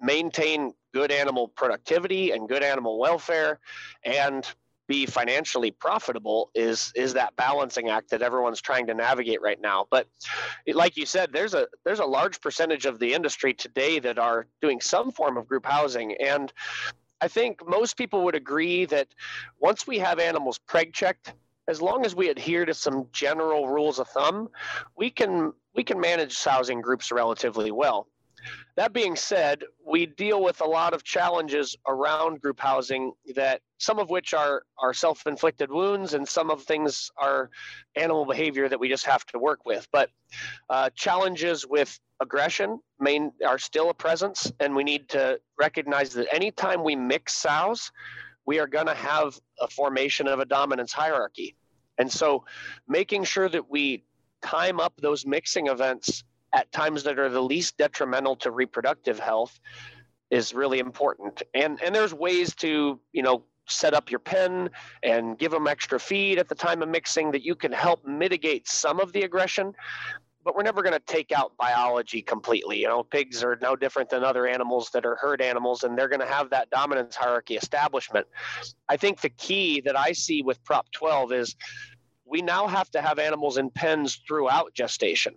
maintain 0.00 0.74
good 0.92 1.10
animal 1.10 1.48
productivity 1.48 2.32
and 2.32 2.48
good 2.48 2.62
animal 2.62 2.98
welfare 2.98 3.58
and 4.04 4.46
be 4.88 5.04
financially 5.04 5.70
profitable 5.70 6.50
is 6.54 6.90
is 6.96 7.12
that 7.12 7.36
balancing 7.36 7.90
act 7.90 8.10
that 8.10 8.22
everyone's 8.22 8.60
trying 8.60 8.86
to 8.86 8.94
navigate 8.94 9.40
right 9.42 9.60
now 9.60 9.86
but 9.90 10.06
like 10.72 10.96
you 10.96 11.04
said 11.04 11.30
there's 11.30 11.52
a 11.52 11.68
there's 11.84 12.00
a 12.00 12.04
large 12.04 12.40
percentage 12.40 12.86
of 12.86 12.98
the 12.98 13.12
industry 13.12 13.52
today 13.52 13.98
that 13.98 14.18
are 14.18 14.46
doing 14.62 14.80
some 14.80 15.12
form 15.12 15.36
of 15.36 15.46
group 15.46 15.66
housing 15.66 16.14
and 16.14 16.52
I 17.20 17.28
think 17.28 17.66
most 17.66 17.96
people 17.96 18.24
would 18.24 18.34
agree 18.34 18.84
that 18.86 19.08
once 19.58 19.86
we 19.86 19.98
have 19.98 20.18
animals 20.18 20.60
preg 20.68 20.92
checked, 20.92 21.34
as 21.66 21.82
long 21.82 22.06
as 22.06 22.14
we 22.14 22.28
adhere 22.30 22.64
to 22.64 22.74
some 22.74 23.08
general 23.12 23.68
rules 23.68 23.98
of 23.98 24.08
thumb, 24.08 24.48
we 24.96 25.10
can 25.10 25.52
we 25.74 25.84
can 25.84 26.00
manage 26.00 26.42
housing 26.42 26.80
groups 26.80 27.12
relatively 27.12 27.70
well. 27.70 28.08
That 28.76 28.92
being 28.92 29.16
said, 29.16 29.64
we 29.86 30.06
deal 30.06 30.42
with 30.42 30.60
a 30.60 30.66
lot 30.66 30.94
of 30.94 31.02
challenges 31.02 31.76
around 31.86 32.40
group 32.40 32.60
housing 32.60 33.12
that 33.34 33.60
some 33.78 33.98
of 33.98 34.10
which 34.10 34.34
are, 34.34 34.62
are 34.78 34.94
self 34.94 35.26
inflicted 35.26 35.70
wounds 35.70 36.14
and 36.14 36.26
some 36.26 36.50
of 36.50 36.62
things 36.62 37.10
are 37.16 37.50
animal 37.96 38.24
behavior 38.24 38.68
that 38.68 38.78
we 38.78 38.88
just 38.88 39.06
have 39.06 39.24
to 39.26 39.38
work 39.38 39.64
with. 39.64 39.86
But 39.92 40.10
uh, 40.70 40.90
challenges 40.94 41.66
with 41.66 41.98
aggression 42.20 42.80
main, 43.00 43.32
are 43.46 43.58
still 43.58 43.90
a 43.90 43.94
presence, 43.94 44.52
and 44.60 44.74
we 44.74 44.84
need 44.84 45.08
to 45.10 45.40
recognize 45.58 46.10
that 46.10 46.32
anytime 46.32 46.82
we 46.82 46.96
mix 46.96 47.34
sows, 47.34 47.90
we 48.46 48.58
are 48.58 48.66
going 48.66 48.86
to 48.86 48.94
have 48.94 49.38
a 49.60 49.68
formation 49.68 50.26
of 50.26 50.40
a 50.40 50.44
dominance 50.44 50.92
hierarchy. 50.92 51.54
And 51.98 52.10
so 52.10 52.44
making 52.86 53.24
sure 53.24 53.48
that 53.48 53.68
we 53.70 54.04
time 54.42 54.80
up 54.80 54.94
those 55.00 55.26
mixing 55.26 55.66
events 55.66 56.24
at 56.52 56.70
times 56.72 57.02
that 57.04 57.18
are 57.18 57.28
the 57.28 57.42
least 57.42 57.76
detrimental 57.76 58.36
to 58.36 58.50
reproductive 58.50 59.18
health 59.18 59.58
is 60.30 60.54
really 60.54 60.78
important. 60.78 61.42
And 61.54 61.80
and 61.82 61.94
there's 61.94 62.14
ways 62.14 62.54
to, 62.56 63.00
you 63.12 63.22
know, 63.22 63.44
set 63.66 63.94
up 63.94 64.10
your 64.10 64.20
pen 64.20 64.70
and 65.02 65.38
give 65.38 65.52
them 65.52 65.66
extra 65.66 66.00
feed 66.00 66.38
at 66.38 66.48
the 66.48 66.54
time 66.54 66.82
of 66.82 66.88
mixing 66.88 67.30
that 67.32 67.44
you 67.44 67.54
can 67.54 67.72
help 67.72 68.06
mitigate 68.06 68.66
some 68.68 68.98
of 68.98 69.12
the 69.12 69.22
aggression 69.22 69.74
but 70.48 70.56
we're 70.56 70.62
never 70.62 70.82
going 70.82 70.94
to 70.94 71.00
take 71.00 71.30
out 71.30 71.54
biology 71.58 72.22
completely. 72.22 72.80
You 72.80 72.88
know, 72.88 73.02
pigs 73.02 73.44
are 73.44 73.58
no 73.60 73.76
different 73.76 74.08
than 74.08 74.24
other 74.24 74.46
animals 74.46 74.88
that 74.94 75.04
are 75.04 75.14
herd 75.16 75.42
animals, 75.42 75.82
and 75.82 75.98
they're 75.98 76.08
going 76.08 76.22
to 76.22 76.26
have 76.26 76.48
that 76.48 76.70
dominance 76.70 77.14
hierarchy 77.16 77.56
establishment. 77.56 78.26
I 78.88 78.96
think 78.96 79.20
the 79.20 79.28
key 79.28 79.82
that 79.82 79.94
I 79.94 80.12
see 80.12 80.40
with 80.40 80.64
Prop 80.64 80.90
12 80.92 81.32
is 81.32 81.54
we 82.24 82.40
now 82.40 82.66
have 82.66 82.90
to 82.92 83.02
have 83.02 83.18
animals 83.18 83.58
in 83.58 83.68
pens 83.68 84.22
throughout 84.26 84.72
gestation. 84.72 85.34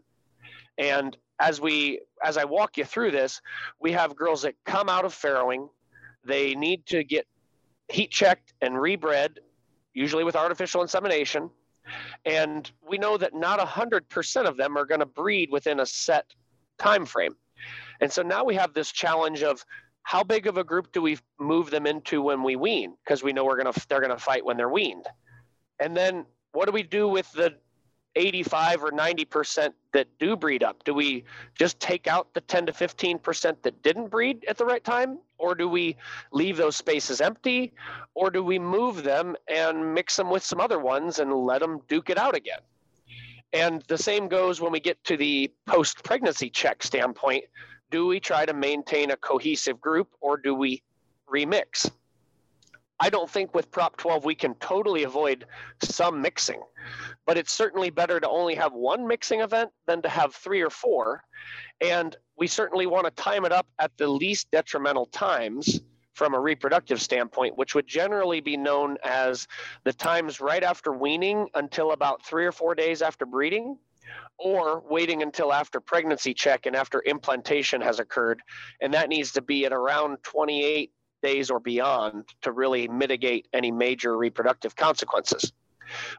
And 0.78 1.16
as 1.40 1.60
we 1.60 2.02
as 2.24 2.38
I 2.38 2.46
walk 2.46 2.78
you 2.78 2.86
through 2.86 3.12
this, 3.12 3.42
we 3.80 3.92
have 3.94 4.16
girls 4.16 4.44
that 4.44 4.56
come 4.66 4.90
out 4.90 5.06
of 5.06 5.14
farrowing. 5.14 5.70
They 6.24 6.54
need 6.56 6.86
to 6.88 7.04
get 7.04 7.26
heat 7.90 8.12
checked 8.12 8.54
and 8.62 8.76
rebred, 8.76 9.40
usually 9.94 10.24
with 10.24 10.36
artificial 10.36 10.82
insemination. 10.82 11.50
And 12.26 12.72
we 12.88 12.98
know 12.98 13.18
that 13.18 13.34
not 13.34 13.60
100% 13.60 14.46
of 14.46 14.56
them 14.56 14.78
are 14.78 14.86
going 14.86 15.00
to 15.00 15.06
breed 15.06 15.50
within 15.52 15.80
a 15.80 15.86
set 15.86 16.26
time 16.78 17.06
frame. 17.06 17.36
And 18.00 18.12
so 18.12 18.22
now 18.22 18.44
we 18.44 18.56
have 18.56 18.74
this 18.74 18.92
challenge 18.92 19.44
of 19.44 19.66
how 20.04 20.24
big 20.24 20.48
of 20.48 20.58
a 20.58 20.64
group 20.64 20.92
do 20.92 21.02
we 21.02 21.18
move 21.40 21.70
them 21.70 21.86
into 21.86 22.22
when 22.22 22.44
we 22.44 22.56
wean 22.56 22.96
because 23.04 23.24
we 23.24 23.34
know 23.34 23.46
we're 23.46 23.62
going 23.62 23.72
to 23.72 23.88
they're 23.88 24.00
going 24.00 24.12
to 24.12 24.18
fight 24.18 24.46
when 24.46 24.58
they're 24.58 24.70
weaned. 24.70 25.08
And 25.80 25.96
then 25.96 26.26
what 26.54 26.66
do 26.66 26.72
we 26.72 26.84
do 26.84 27.08
with 27.08 27.32
the 27.34 27.56
85 28.16 28.84
or 28.84 28.92
90% 28.92 29.74
that 29.94 30.08
do 30.20 30.36
breed 30.36 30.64
up? 30.64 30.84
Do 30.84 30.94
we 30.94 31.24
just 31.56 31.80
take 31.80 32.08
out 32.08 32.34
the 32.34 32.42
10 32.42 32.66
to 32.68 32.72
15% 32.72 33.56
that 33.62 33.84
didn't 33.84 34.10
breed 34.10 34.46
at 34.48 34.58
the 34.58 34.66
right 34.66 34.84
time? 34.84 35.20
Or 35.38 35.56
do 35.56 35.68
we 35.68 35.96
leave 36.32 36.58
those 36.58 36.76
spaces 36.76 37.22
empty? 37.22 37.74
Or 38.14 38.30
do 38.30 38.44
we 38.44 38.60
move 38.60 39.04
them 39.04 39.36
and 39.48 39.94
mix 39.94 40.16
them 40.16 40.30
with 40.30 40.44
some 40.44 40.60
other 40.60 40.80
ones 40.80 41.20
and 41.20 41.34
let 41.34 41.62
them 41.62 41.82
duke 41.88 42.10
it 42.10 42.18
out 42.18 42.36
again? 42.36 42.60
And 43.54 43.84
the 43.88 43.98
same 43.98 44.28
goes 44.28 44.62
when 44.62 44.72
we 44.72 44.80
get 44.80 45.04
to 45.06 45.18
the 45.18 45.52
post 45.66 46.04
pregnancy 46.04 46.50
check 46.50 46.84
standpoint. 46.84 47.46
Do 47.90 48.08
we 48.08 48.20
try 48.20 48.46
to 48.46 48.54
maintain 48.54 49.12
a 49.12 49.18
cohesive 49.18 49.82
group 49.82 50.10
or 50.22 50.38
do 50.38 50.56
we 50.56 50.82
remix? 51.30 51.90
I 53.02 53.10
don't 53.10 53.30
think 53.30 53.56
with 53.56 53.72
Prop 53.72 53.98
12 53.98 54.26
we 54.26 54.36
can 54.36 54.54
totally 54.56 55.04
avoid 55.04 55.46
some 55.82 56.22
mixing, 56.22 56.62
but 57.26 57.36
it's 57.36 57.52
certainly 57.52 57.90
better 57.90 58.20
to 58.20 58.30
only 58.30 58.54
have 58.54 58.74
one 58.74 59.08
mixing 59.08 59.42
event 59.42 59.72
than 59.88 60.04
to 60.04 60.10
have 60.10 60.36
three 60.36 60.62
or 60.62 60.70
four. 60.70 61.24
And 61.82 62.16
we 62.38 62.46
certainly 62.46 62.86
want 62.86 63.06
to 63.06 63.12
time 63.12 63.44
it 63.44 63.52
up 63.52 63.66
at 63.80 63.92
the 63.98 64.08
least 64.08 64.52
detrimental 64.52 65.08
times 65.08 65.82
from 66.14 66.36
a 66.36 66.40
reproductive 66.40 67.02
standpoint, 67.02 67.58
which 67.58 67.74
would 67.74 67.88
generally 67.88 68.40
be 68.40 68.56
known 68.56 68.98
as 69.04 69.48
the 69.84 69.94
times 69.94 70.40
right 70.40 70.64
after 70.64 70.92
weaning 70.92 71.48
until 71.56 71.94
about 71.94 72.24
three 72.24 72.46
or 72.46 72.52
four 72.52 72.76
days 72.76 73.02
after 73.02 73.26
breeding, 73.26 73.78
or 74.38 74.84
waiting 74.88 75.24
until 75.24 75.52
after 75.54 75.80
pregnancy 75.80 76.36
check 76.36 76.68
and 76.68 76.76
after 76.76 77.02
implantation 77.08 77.82
has 77.82 78.00
occurred. 78.00 78.42
And 78.80 78.94
that 78.94 79.10
needs 79.10 79.32
to 79.32 79.42
be 79.42 79.66
at 79.66 79.74
around 79.74 80.18
28 80.22 80.92
days 81.22 81.50
or 81.50 81.60
beyond 81.60 82.26
to 82.42 82.52
really 82.52 82.88
mitigate 82.88 83.48
any 83.54 83.72
major 83.72 84.18
reproductive 84.18 84.76
consequences. 84.76 85.54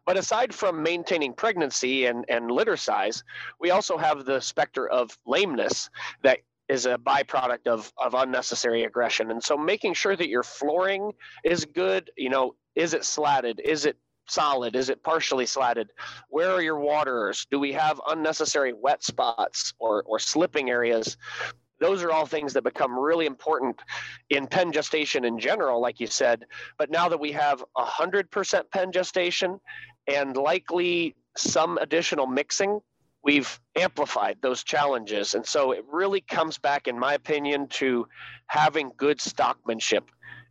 But 0.05 0.17
aside 0.17 0.55
from 0.55 0.83
maintaining 0.83 1.33
pregnancy 1.33 2.07
and, 2.07 2.25
and 2.29 2.51
litter 2.51 2.77
size, 2.77 3.25
we 3.61 3.71
also 3.71 3.97
have 3.97 4.25
the 4.25 4.41
specter 4.41 4.89
of 4.89 5.17
lameness 5.27 5.91
that 6.23 6.41
is 6.69 6.87
a 6.87 6.97
byproduct 6.97 7.67
of, 7.67 7.93
of 7.99 8.15
unnecessary 8.15 8.85
aggression. 8.85 9.31
And 9.31 9.43
so 9.43 9.57
making 9.57 9.95
sure 9.95 10.17
that 10.17 10.29
your 10.29 10.43
flooring 10.43 11.13
is 11.45 11.65
good, 11.65 12.11
you 12.17 12.31
know, 12.31 12.55
is 12.75 12.95
it 12.95 13.05
slatted? 13.05 13.61
Is 13.61 13.85
it 13.85 13.97
solid? 14.29 14.77
Is 14.77 14.89
it 14.89 15.03
partially 15.03 15.47
slatted? 15.47 15.91
Where 16.29 16.51
are 16.51 16.63
your 16.63 16.79
waters? 16.79 17.47
Do 17.51 17.59
we 17.59 17.73
have 17.73 18.01
unnecessary 18.09 18.73
wet 18.73 19.03
spots 19.03 19.75
or, 19.79 20.03
or 20.07 20.19
slipping 20.19 20.71
areas? 20.71 21.17
Those 21.83 22.03
are 22.03 22.11
all 22.11 22.27
things 22.27 22.53
that 22.53 22.63
become 22.63 22.99
really 22.99 23.27
important 23.27 23.81
in 24.31 24.47
pen 24.47 24.73
gestation 24.73 25.25
in 25.25 25.39
general, 25.39 25.81
like 25.81 26.01
you 26.01 26.07
said. 26.07 26.45
But 26.79 26.91
now 26.91 27.09
that 27.09 27.21
we 27.21 27.33
have 27.33 27.65
100% 27.77 28.71
pen 28.71 28.93
gestation 28.93 29.61
and 30.07 30.37
likely 30.37 31.15
some 31.37 31.79
additional 31.79 32.27
mixing, 32.27 32.81
we've 33.25 33.61
amplified 33.77 34.39
those 34.43 34.63
challenges. 34.63 35.35
And 35.35 35.47
so 35.47 35.73
it 35.73 35.85
really 35.91 36.21
comes 36.21 36.59
back, 36.59 36.89
in 36.89 36.99
my 36.99 37.15
opinion, 37.15 37.69
to 37.69 38.07
having 38.47 38.93
good 38.97 39.19
stockmanship 39.19 40.05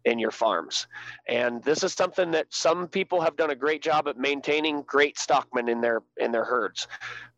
in 0.06 0.20
your 0.20 0.32
farms. 0.32 0.88
And 1.28 1.64
this 1.64 1.84
is 1.84 1.94
something 1.94 2.32
that 2.32 2.48
some 2.50 2.88
people 2.88 3.22
have 3.22 3.36
done 3.36 3.52
a 3.52 3.56
great 3.56 3.82
job 3.82 4.08
at 4.08 4.18
maintaining 4.18 4.82
great 4.84 5.18
stockmen 5.18 5.70
in 5.70 5.82
their 5.82 6.02
in 6.18 6.32
their 6.32 6.46
herds. 6.46 6.88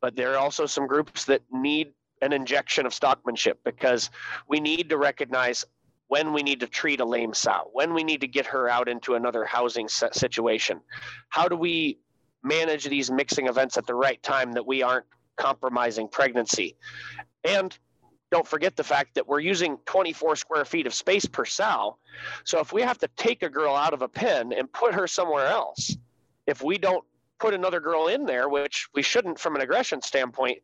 But 0.01 0.15
there 0.15 0.33
are 0.33 0.37
also 0.37 0.65
some 0.65 0.87
groups 0.87 1.25
that 1.25 1.41
need 1.51 1.93
an 2.23 2.33
injection 2.33 2.85
of 2.85 2.93
stockmanship 2.93 3.55
because 3.65 4.09
we 4.47 4.59
need 4.59 4.89
to 4.89 4.97
recognize 4.97 5.65
when 6.07 6.31
we 6.31 6.43
need 6.43 6.59
to 6.61 6.67
treat 6.67 6.99
a 6.99 7.05
lame 7.05 7.33
sow, 7.33 7.69
when 7.73 7.93
we 7.93 8.03
need 8.03 8.21
to 8.21 8.27
get 8.27 8.45
her 8.45 8.69
out 8.69 8.87
into 8.87 9.15
another 9.15 9.45
housing 9.45 9.87
situation. 9.87 10.79
How 11.29 11.47
do 11.47 11.55
we 11.55 11.99
manage 12.43 12.85
these 12.85 13.11
mixing 13.11 13.47
events 13.47 13.77
at 13.77 13.87
the 13.87 13.95
right 13.95 14.21
time 14.23 14.53
that 14.53 14.65
we 14.65 14.83
aren't 14.83 15.05
compromising 15.37 16.07
pregnancy? 16.07 16.77
And 17.43 17.77
don't 18.31 18.47
forget 18.47 18.75
the 18.75 18.83
fact 18.83 19.15
that 19.15 19.27
we're 19.27 19.39
using 19.39 19.77
24 19.85 20.35
square 20.37 20.65
feet 20.65 20.87
of 20.87 20.93
space 20.93 21.25
per 21.25 21.45
sow. 21.45 21.97
So 22.45 22.59
if 22.59 22.71
we 22.73 22.81
have 22.81 22.97
to 22.99 23.09
take 23.15 23.43
a 23.43 23.49
girl 23.49 23.75
out 23.75 23.93
of 23.93 24.01
a 24.01 24.07
pen 24.07 24.53
and 24.53 24.71
put 24.71 24.93
her 24.93 25.07
somewhere 25.07 25.47
else, 25.47 25.95
if 26.47 26.63
we 26.63 26.77
don't 26.77 27.03
put 27.39 27.53
another 27.53 27.79
girl 27.79 28.07
in 28.07 28.25
there, 28.25 28.49
which 28.49 28.87
we 28.95 29.01
shouldn't 29.01 29.39
from 29.39 29.55
an 29.55 29.61
aggression 29.61 30.01
standpoint, 30.01 30.59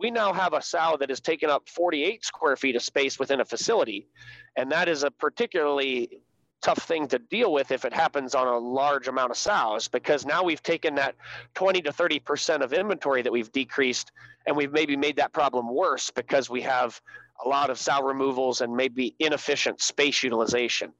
we 0.00 0.10
now 0.10 0.32
have 0.32 0.54
a 0.54 0.62
sow 0.62 0.96
that 0.98 1.10
has 1.10 1.20
taken 1.20 1.50
up 1.50 1.68
48 1.68 2.24
square 2.24 2.56
feet 2.56 2.74
of 2.74 2.82
space 2.82 3.18
within 3.18 3.40
a 3.40 3.44
facility. 3.44 4.08
And 4.56 4.72
that 4.72 4.88
is 4.88 5.02
a 5.02 5.10
particularly 5.10 6.22
tough 6.62 6.78
thing 6.78 7.06
to 7.08 7.18
deal 7.18 7.52
with 7.52 7.70
if 7.70 7.84
it 7.84 7.92
happens 7.92 8.34
on 8.34 8.46
a 8.46 8.58
large 8.58 9.08
amount 9.08 9.30
of 9.30 9.36
sows 9.36 9.88
because 9.88 10.24
now 10.24 10.42
we've 10.42 10.62
taken 10.62 10.94
that 10.94 11.14
20 11.54 11.82
to 11.82 11.92
30% 11.92 12.62
of 12.62 12.72
inventory 12.72 13.22
that 13.22 13.32
we've 13.32 13.52
decreased 13.52 14.10
and 14.46 14.56
we've 14.56 14.72
maybe 14.72 14.96
made 14.96 15.16
that 15.16 15.32
problem 15.32 15.72
worse 15.72 16.10
because 16.10 16.48
we 16.48 16.62
have 16.62 17.00
a 17.44 17.48
lot 17.48 17.70
of 17.70 17.78
sow 17.78 18.02
removals 18.02 18.60
and 18.62 18.74
maybe 18.74 19.14
inefficient 19.18 19.80
space 19.80 20.22
utilization. 20.22 20.92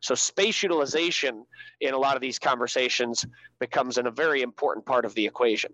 So 0.00 0.14
space 0.14 0.62
utilization 0.62 1.44
in 1.80 1.94
a 1.94 1.98
lot 1.98 2.16
of 2.16 2.22
these 2.22 2.38
conversations 2.38 3.24
becomes 3.58 3.98
a 3.98 4.10
very 4.10 4.42
important 4.42 4.86
part 4.86 5.04
of 5.04 5.14
the 5.14 5.26
equation. 5.26 5.72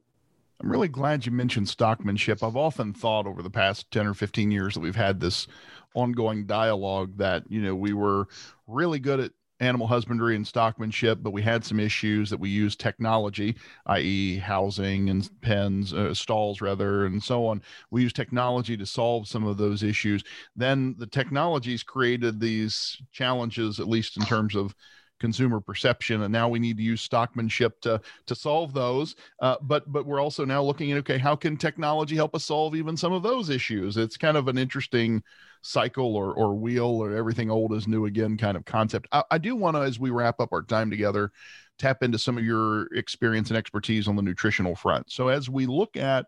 I'm 0.60 0.70
really 0.70 0.88
glad 0.88 1.24
you 1.24 1.32
mentioned 1.32 1.66
stockmanship. 1.68 2.46
I've 2.46 2.56
often 2.56 2.92
thought 2.92 3.26
over 3.26 3.42
the 3.42 3.50
past 3.50 3.90
10 3.92 4.06
or 4.06 4.14
15 4.14 4.50
years 4.50 4.74
that 4.74 4.80
we've 4.80 4.94
had 4.94 5.18
this 5.18 5.46
ongoing 5.94 6.46
dialogue 6.46 7.16
that, 7.16 7.44
you 7.48 7.62
know, 7.62 7.74
we 7.74 7.94
were 7.94 8.28
really 8.66 8.98
good 8.98 9.20
at 9.20 9.32
animal 9.60 9.86
husbandry 9.86 10.36
and 10.36 10.44
stockmanship, 10.44 11.22
but 11.22 11.32
we 11.32 11.42
had 11.42 11.64
some 11.64 11.80
issues 11.80 12.30
that 12.30 12.40
we 12.40 12.48
used 12.48 12.78
technology, 12.78 13.56
i.e., 13.86 14.38
housing 14.38 15.10
and 15.10 15.30
pens, 15.40 15.92
uh, 15.92 16.12
stalls 16.14 16.60
rather, 16.60 17.06
and 17.06 17.22
so 17.22 17.46
on. 17.46 17.62
We 17.90 18.02
used 18.02 18.16
technology 18.16 18.76
to 18.76 18.86
solve 18.86 19.28
some 19.28 19.46
of 19.46 19.56
those 19.56 19.82
issues. 19.82 20.22
Then 20.56 20.94
the 20.98 21.06
technologies 21.06 21.82
created 21.82 22.38
these 22.38 23.00
challenges, 23.12 23.80
at 23.80 23.88
least 23.88 24.16
in 24.18 24.24
terms 24.24 24.54
of 24.54 24.74
consumer 25.20 25.60
perception 25.60 26.22
and 26.22 26.32
now 26.32 26.48
we 26.48 26.58
need 26.58 26.76
to 26.78 26.82
use 26.82 27.06
stockmanship 27.06 27.80
to 27.82 28.00
to 28.26 28.34
solve 28.34 28.72
those. 28.72 29.14
Uh, 29.40 29.56
but 29.62 29.90
but 29.92 30.06
we're 30.06 30.20
also 30.20 30.44
now 30.44 30.62
looking 30.62 30.90
at 30.90 30.98
okay 30.98 31.18
how 31.18 31.36
can 31.36 31.56
technology 31.56 32.16
help 32.16 32.34
us 32.34 32.44
solve 32.44 32.74
even 32.74 32.96
some 32.96 33.12
of 33.12 33.22
those 33.22 33.50
issues? 33.50 33.96
It's 33.96 34.16
kind 34.16 34.36
of 34.36 34.48
an 34.48 34.58
interesting 34.58 35.22
cycle 35.62 36.16
or 36.16 36.32
or 36.34 36.54
wheel 36.54 36.86
or 36.86 37.14
everything 37.14 37.50
old 37.50 37.72
is 37.74 37.86
new 37.86 38.06
again 38.06 38.36
kind 38.36 38.56
of 38.56 38.64
concept. 38.64 39.06
I, 39.12 39.22
I 39.30 39.38
do 39.38 39.54
want 39.54 39.76
to 39.76 39.82
as 39.82 40.00
we 40.00 40.10
wrap 40.10 40.40
up 40.40 40.52
our 40.52 40.62
time 40.62 40.90
together 40.90 41.30
tap 41.78 42.02
into 42.02 42.18
some 42.18 42.36
of 42.36 42.44
your 42.44 42.94
experience 42.94 43.48
and 43.48 43.56
expertise 43.56 44.06
on 44.06 44.14
the 44.14 44.22
nutritional 44.22 44.76
front. 44.76 45.10
So 45.10 45.28
as 45.28 45.48
we 45.48 45.64
look 45.64 45.96
at 45.96 46.26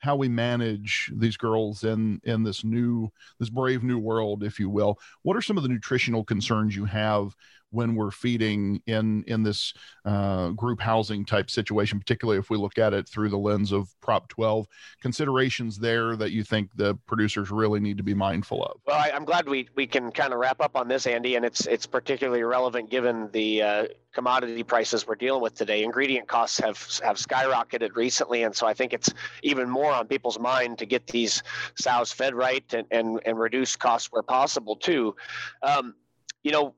how 0.00 0.14
we 0.14 0.28
manage 0.28 1.12
these 1.16 1.36
girls 1.36 1.84
in 1.84 2.20
in 2.24 2.42
this 2.42 2.64
new 2.64 3.10
this 3.38 3.50
brave 3.50 3.82
new 3.82 3.98
world 3.98 4.44
if 4.44 4.60
you 4.60 4.70
will 4.70 4.98
what 5.22 5.36
are 5.36 5.42
some 5.42 5.56
of 5.56 5.62
the 5.62 5.68
nutritional 5.68 6.24
concerns 6.24 6.76
you 6.76 6.84
have 6.84 7.34
when 7.70 7.94
we're 7.94 8.10
feeding 8.10 8.80
in 8.86 9.24
in 9.26 9.42
this 9.42 9.74
uh, 10.04 10.48
group 10.50 10.80
housing 10.80 11.24
type 11.24 11.50
situation, 11.50 11.98
particularly 11.98 12.38
if 12.38 12.50
we 12.50 12.56
look 12.56 12.78
at 12.78 12.94
it 12.94 13.08
through 13.08 13.28
the 13.28 13.38
lens 13.38 13.72
of 13.72 13.88
Prop 14.00 14.28
12. 14.28 14.66
Considerations 15.02 15.78
there 15.78 16.16
that 16.16 16.32
you 16.32 16.44
think 16.44 16.70
the 16.76 16.94
producers 17.06 17.50
really 17.50 17.80
need 17.80 17.96
to 17.96 18.02
be 18.02 18.14
mindful 18.14 18.64
of. 18.64 18.80
Well, 18.86 18.96
I, 18.96 19.10
am 19.10 19.24
glad 19.24 19.48
we 19.48 19.68
we 19.74 19.86
can 19.86 20.10
kind 20.10 20.32
of 20.32 20.38
wrap 20.38 20.60
up 20.60 20.76
on 20.76 20.88
this, 20.88 21.06
Andy, 21.06 21.36
and 21.36 21.44
it's 21.44 21.66
it's 21.66 21.86
particularly 21.86 22.42
relevant 22.42 22.90
given 22.90 23.28
the 23.32 23.62
uh, 23.62 23.86
commodity 24.12 24.62
prices 24.62 25.06
we're 25.06 25.14
dealing 25.14 25.42
with 25.42 25.54
today. 25.54 25.84
Ingredient 25.84 26.26
costs 26.26 26.58
have 26.58 26.78
have 27.04 27.16
skyrocketed 27.16 27.94
recently, 27.94 28.44
and 28.44 28.54
so 28.54 28.66
I 28.66 28.74
think 28.74 28.92
it's 28.92 29.12
even 29.42 29.68
more 29.68 29.92
on 29.92 30.06
people's 30.06 30.38
mind 30.38 30.78
to 30.78 30.86
get 30.86 31.06
these 31.06 31.42
sows 31.76 32.12
fed 32.12 32.34
right 32.34 32.64
and 32.72 32.86
and, 32.90 33.20
and 33.26 33.38
reduce 33.38 33.76
costs 33.76 34.10
where 34.10 34.22
possible 34.22 34.76
too. 34.76 35.14
Um, 35.62 35.94
you 36.42 36.52
know, 36.52 36.74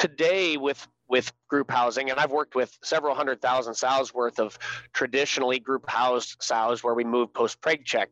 today 0.00 0.56
with 0.56 0.88
with 1.08 1.32
group 1.48 1.70
housing, 1.70 2.10
and 2.10 2.20
I've 2.20 2.30
worked 2.30 2.54
with 2.54 2.78
several 2.82 3.14
hundred 3.16 3.42
thousand 3.42 3.74
sows 3.74 4.14
worth 4.14 4.38
of 4.38 4.56
traditionally 4.92 5.58
group 5.58 5.90
housed 5.90 6.36
sows 6.40 6.84
where 6.84 6.94
we 6.94 7.04
move 7.04 7.34
post 7.34 7.60
preg 7.60 7.84
check. 7.84 8.10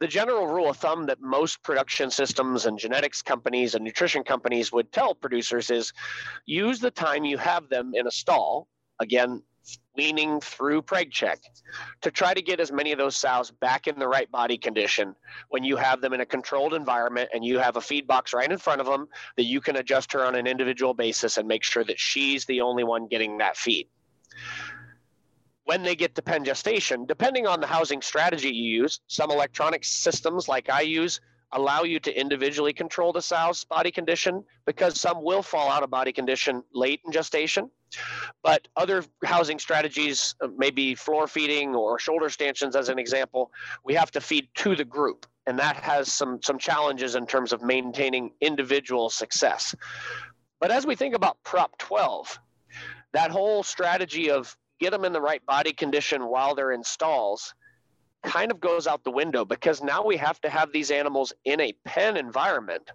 The 0.00 0.08
general 0.08 0.46
rule 0.46 0.70
of 0.70 0.78
thumb 0.78 1.06
that 1.06 1.20
most 1.20 1.62
production 1.62 2.10
systems 2.10 2.64
and 2.64 2.78
genetics 2.78 3.20
companies 3.20 3.74
and 3.74 3.84
nutrition 3.84 4.24
companies 4.24 4.72
would 4.72 4.90
tell 4.92 5.14
producers 5.14 5.70
is 5.70 5.92
use 6.46 6.80
the 6.80 6.90
time 6.90 7.24
you 7.24 7.36
have 7.36 7.68
them 7.68 7.92
in 7.94 8.06
a 8.06 8.10
stall, 8.10 8.66
again, 8.98 9.42
weaning 9.96 10.40
through 10.40 10.82
preg 10.82 11.10
check 11.10 11.38
to 12.00 12.10
try 12.10 12.34
to 12.34 12.42
get 12.42 12.60
as 12.60 12.72
many 12.72 12.92
of 12.92 12.98
those 12.98 13.16
sows 13.16 13.50
back 13.50 13.86
in 13.86 13.98
the 13.98 14.08
right 14.08 14.30
body 14.30 14.56
condition 14.56 15.14
when 15.50 15.62
you 15.62 15.76
have 15.76 16.00
them 16.00 16.12
in 16.12 16.20
a 16.20 16.26
controlled 16.26 16.74
environment 16.74 17.28
and 17.32 17.44
you 17.44 17.58
have 17.58 17.76
a 17.76 17.80
feed 17.80 18.06
box 18.06 18.32
right 18.32 18.50
in 18.50 18.58
front 18.58 18.80
of 18.80 18.86
them 18.86 19.06
that 19.36 19.44
you 19.44 19.60
can 19.60 19.76
adjust 19.76 20.12
her 20.12 20.24
on 20.24 20.34
an 20.34 20.46
individual 20.46 20.94
basis 20.94 21.36
and 21.36 21.46
make 21.46 21.62
sure 21.62 21.84
that 21.84 21.98
she's 21.98 22.44
the 22.46 22.60
only 22.60 22.84
one 22.84 23.06
getting 23.06 23.38
that 23.38 23.56
feed 23.56 23.88
when 25.64 25.82
they 25.82 25.94
get 25.94 26.14
to 26.14 26.22
pen 26.22 26.44
gestation 26.44 27.06
depending 27.06 27.46
on 27.46 27.60
the 27.60 27.66
housing 27.66 28.02
strategy 28.02 28.48
you 28.48 28.82
use 28.82 29.00
some 29.06 29.30
electronic 29.30 29.84
systems 29.84 30.48
like 30.48 30.70
i 30.70 30.80
use 30.80 31.20
allow 31.52 31.82
you 31.82 32.00
to 32.00 32.18
individually 32.18 32.72
control 32.72 33.12
the 33.12 33.22
sow's 33.22 33.64
body 33.64 33.90
condition 33.90 34.42
because 34.66 35.00
some 35.00 35.22
will 35.22 35.42
fall 35.42 35.70
out 35.70 35.82
of 35.82 35.90
body 35.90 36.12
condition 36.12 36.62
late 36.74 37.00
in 37.04 37.12
gestation. 37.12 37.70
But 38.42 38.68
other 38.76 39.04
housing 39.24 39.58
strategies, 39.58 40.34
uh, 40.40 40.48
maybe 40.56 40.94
floor 40.94 41.26
feeding 41.26 41.74
or 41.74 41.98
shoulder 41.98 42.28
stanchions, 42.28 42.76
as 42.76 42.88
an 42.88 42.98
example, 42.98 43.50
we 43.84 43.94
have 43.94 44.10
to 44.12 44.20
feed 44.20 44.48
to 44.56 44.76
the 44.76 44.84
group. 44.84 45.26
And 45.46 45.58
that 45.58 45.76
has 45.76 46.12
some, 46.12 46.40
some 46.42 46.58
challenges 46.58 47.14
in 47.14 47.26
terms 47.26 47.52
of 47.52 47.62
maintaining 47.62 48.32
individual 48.40 49.10
success. 49.10 49.74
But 50.60 50.70
as 50.70 50.86
we 50.86 50.94
think 50.94 51.14
about 51.14 51.42
Prop 51.42 51.76
12, 51.78 52.38
that 53.12 53.30
whole 53.30 53.62
strategy 53.62 54.30
of 54.30 54.56
get 54.78 54.90
them 54.90 55.04
in 55.04 55.12
the 55.12 55.20
right 55.20 55.44
body 55.46 55.72
condition 55.72 56.26
while 56.26 56.54
they're 56.54 56.72
in 56.72 56.84
stalls 56.84 57.54
kind 58.22 58.50
of 58.50 58.60
goes 58.60 58.86
out 58.86 59.02
the 59.04 59.10
window 59.10 59.44
because 59.44 59.82
now 59.82 60.04
we 60.04 60.16
have 60.16 60.40
to 60.40 60.48
have 60.48 60.72
these 60.72 60.90
animals 60.90 61.32
in 61.44 61.60
a 61.60 61.72
pen 61.84 62.16
environment. 62.16 62.90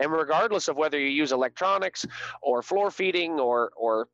And 0.00 0.10
regardless 0.10 0.66
of 0.68 0.76
whether 0.76 0.98
you 0.98 1.08
use 1.08 1.30
electronics 1.30 2.04
or 2.40 2.62
floor 2.62 2.90
feeding 2.90 3.38
or, 3.38 3.70
or 3.76 4.08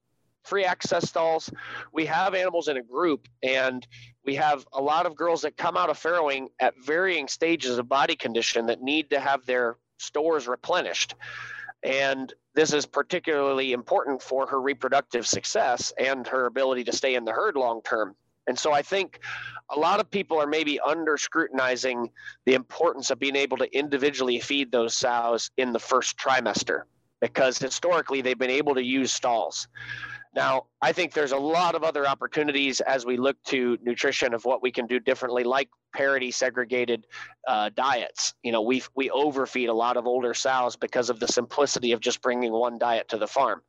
free 0.44 0.64
access 0.64 1.09
stalls, 1.09 1.51
we 1.92 2.07
have 2.07 2.35
animals 2.35 2.68
in 2.68 2.77
a 2.77 2.83
group 2.83 3.29
and 3.42 3.87
we 4.24 4.35
have 4.35 4.66
a 4.72 4.81
lot 4.81 5.07
of 5.07 5.16
girls 5.16 5.42
that 5.42 5.57
come 5.57 5.77
out 5.77 5.90
of 5.90 5.98
farrowing 5.98 6.48
at 6.61 6.74
varying 6.85 7.29
stages 7.29 7.79
of 7.79 7.88
body 7.88 8.16
condition 8.16 8.66
that 8.66 8.83
need 8.83 9.11
to 9.11 9.20
have 9.20 9.44
their 9.46 9.77
stores 9.98 10.48
replenished. 10.48 11.14
And 11.83 12.33
this 12.55 12.72
is 12.72 12.87
particularly 12.87 13.72
important 13.72 14.22
for 14.22 14.46
her 14.46 14.61
reproductive 14.61 15.27
success 15.27 15.92
and 15.98 16.27
her 16.27 16.46
ability 16.46 16.85
to 16.85 16.92
stay 16.92 17.14
in 17.14 17.24
the 17.24 17.33
herd 17.33 17.57
long 17.57 17.83
term. 17.83 18.16
And 18.48 18.59
so 18.59 18.72
I 18.72 18.83
think 18.83 19.20
a 19.70 19.79
lot 19.79 20.01
of 20.01 20.11
people 20.11 20.40
are 20.40 20.46
maybe 20.46 20.81
under 20.81 21.18
scrutinizing 21.18 22.11
the 22.46 22.55
importance 22.55 23.11
of 23.11 23.18
being 23.18 23.37
able 23.37 23.59
to 23.59 23.77
individually 23.77 24.40
feed 24.40 24.72
those 24.72 24.94
sows 24.94 25.51
in 25.59 25.72
the 25.72 25.79
first 25.79 26.16
trimester 26.16 26.83
because 27.20 27.59
historically 27.59 28.22
they've 28.22 28.38
been 28.38 28.51
able 28.51 28.74
to 28.74 28.83
use 28.83 29.12
stalls. 29.12 29.68
Now, 30.34 30.66
I 30.82 30.92
think 30.92 31.14
there's 31.14 31.32
a 31.32 31.38
lot 31.38 31.74
of 31.74 31.82
other 31.82 32.06
opportunities 32.06 32.80
as 32.80 33.06
we 33.06 33.16
look 33.16 33.42
to 33.44 33.78
nutrition 33.82 34.34
of 34.34 34.44
what 34.44 34.62
we 34.62 34.70
can 34.70 34.86
do 34.86 35.00
differently, 35.00 35.44
like 35.44 35.68
parity 35.94 36.30
segregated 36.30 37.06
uh, 37.46 37.70
diets. 37.74 38.34
You 38.42 38.52
know, 38.52 38.62
we 38.62 38.82
we 38.94 39.10
overfeed 39.10 39.68
a 39.68 39.72
lot 39.72 39.96
of 39.96 40.06
older 40.06 40.34
sows 40.34 40.76
because 40.76 41.10
of 41.10 41.18
the 41.18 41.28
simplicity 41.28 41.92
of 41.92 42.00
just 42.00 42.20
bringing 42.22 42.52
one 42.52 42.78
diet 42.78 43.08
to 43.08 43.18
the 43.18 43.26
farm. 43.26 43.62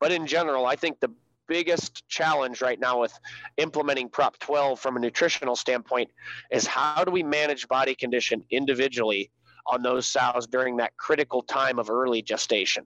But 0.00 0.12
in 0.12 0.26
general, 0.26 0.66
I 0.66 0.76
think 0.76 1.00
the 1.00 1.12
biggest 1.48 2.08
challenge 2.08 2.60
right 2.60 2.80
now 2.80 3.00
with 3.00 3.18
implementing 3.56 4.08
Prop 4.08 4.38
12 4.38 4.80
from 4.80 4.96
a 4.96 5.00
nutritional 5.00 5.56
standpoint 5.56 6.10
is 6.50 6.66
how 6.66 7.04
do 7.04 7.10
we 7.10 7.22
manage 7.22 7.68
body 7.68 7.94
condition 7.94 8.42
individually 8.50 9.30
on 9.66 9.82
those 9.82 10.06
sows 10.06 10.46
during 10.46 10.76
that 10.76 10.96
critical 10.96 11.42
time 11.42 11.78
of 11.78 11.90
early 11.90 12.22
gestation? 12.22 12.84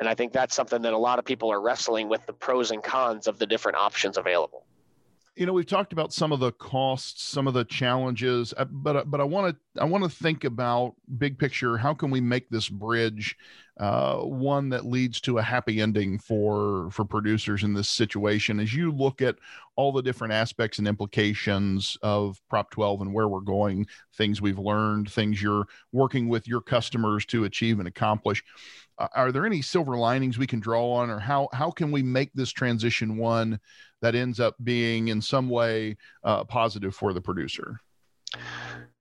And 0.00 0.08
I 0.08 0.14
think 0.14 0.32
that's 0.32 0.54
something 0.54 0.82
that 0.82 0.92
a 0.92 0.98
lot 0.98 1.18
of 1.18 1.24
people 1.24 1.50
are 1.50 1.60
wrestling 1.60 2.08
with 2.08 2.24
the 2.26 2.32
pros 2.32 2.70
and 2.70 2.82
cons 2.82 3.26
of 3.26 3.38
the 3.38 3.46
different 3.46 3.78
options 3.78 4.16
available. 4.16 4.64
You 5.34 5.46
know 5.46 5.52
we've 5.52 5.66
talked 5.66 5.92
about 5.92 6.12
some 6.12 6.32
of 6.32 6.40
the 6.40 6.50
costs 6.50 7.22
some 7.22 7.46
of 7.46 7.54
the 7.54 7.64
challenges 7.64 8.52
uh, 8.56 8.64
but 8.64 8.96
uh, 8.96 9.04
but 9.06 9.20
i 9.20 9.24
want 9.24 9.54
to 9.54 9.80
i 9.80 9.84
want 9.84 10.02
to 10.02 10.10
think 10.10 10.42
about 10.42 10.96
big 11.16 11.38
picture 11.38 11.76
how 11.76 11.94
can 11.94 12.10
we 12.10 12.20
make 12.20 12.50
this 12.50 12.68
bridge 12.68 13.36
uh, 13.78 14.16
one 14.16 14.68
that 14.70 14.84
leads 14.84 15.20
to 15.20 15.38
a 15.38 15.42
happy 15.42 15.80
ending 15.80 16.18
for 16.18 16.90
for 16.90 17.04
producers 17.04 17.62
in 17.62 17.74
this 17.74 17.88
situation? 17.88 18.58
As 18.58 18.74
you 18.74 18.90
look 18.90 19.22
at 19.22 19.36
all 19.76 19.92
the 19.92 20.02
different 20.02 20.32
aspects 20.32 20.80
and 20.80 20.88
implications 20.88 21.96
of 22.02 22.40
prop 22.50 22.70
12 22.72 23.02
and 23.02 23.14
where 23.14 23.28
we're 23.28 23.40
going 23.40 23.86
things 24.14 24.42
we've 24.42 24.58
learned 24.58 25.10
things 25.10 25.40
you're 25.40 25.68
working 25.92 26.28
with 26.28 26.48
your 26.48 26.60
customers 26.60 27.24
to 27.26 27.44
achieve 27.44 27.78
and 27.78 27.86
accomplish 27.86 28.42
are 29.14 29.32
there 29.32 29.46
any 29.46 29.62
silver 29.62 29.96
linings 29.96 30.38
we 30.38 30.46
can 30.46 30.60
draw 30.60 30.92
on 30.92 31.10
or 31.10 31.18
how 31.18 31.48
how 31.52 31.70
can 31.70 31.90
we 31.90 32.02
make 32.02 32.32
this 32.34 32.50
transition 32.50 33.16
one 33.16 33.58
that 34.00 34.14
ends 34.14 34.40
up 34.40 34.54
being 34.62 35.08
in 35.08 35.20
some 35.20 35.48
way 35.48 35.96
uh, 36.24 36.44
positive 36.44 36.94
for 36.94 37.12
the 37.12 37.20
producer 37.20 37.80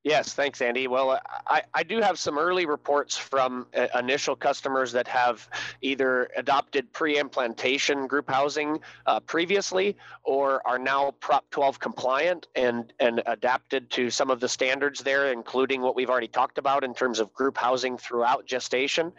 Yes, 0.08 0.34
thanks, 0.34 0.62
Andy. 0.62 0.88
Well, 0.88 1.20
I, 1.48 1.64
I 1.74 1.84
do 1.84 2.00
have 2.00 2.18
some 2.18 2.38
early 2.38 2.66
reports 2.66 3.18
from 3.18 3.68
uh, 3.76 3.88
initial 4.00 4.38
customers 4.38 4.94
that 4.94 5.06
have 5.10 5.50
either 5.82 6.30
adopted 6.38 6.94
pre 6.94 7.20
implantation 7.20 8.08
group 8.08 8.30
housing 8.30 8.80
uh, 9.06 9.20
previously 9.20 9.98
or 10.24 10.66
are 10.66 10.80
now 10.80 11.12
Prop 11.20 11.44
12 11.50 11.82
compliant 11.82 12.48
and, 12.56 12.94
and 13.02 13.22
adapted 13.26 13.90
to 13.92 14.10
some 14.10 14.30
of 14.30 14.40
the 14.40 14.48
standards 14.48 15.02
there, 15.02 15.34
including 15.34 15.82
what 15.82 15.94
we've 15.94 16.10
already 16.10 16.30
talked 16.30 16.58
about 16.58 16.86
in 16.86 16.94
terms 16.94 17.20
of 17.20 17.34
group 17.34 17.58
housing 17.58 17.98
throughout 17.98 18.46
gestation. 18.46 19.12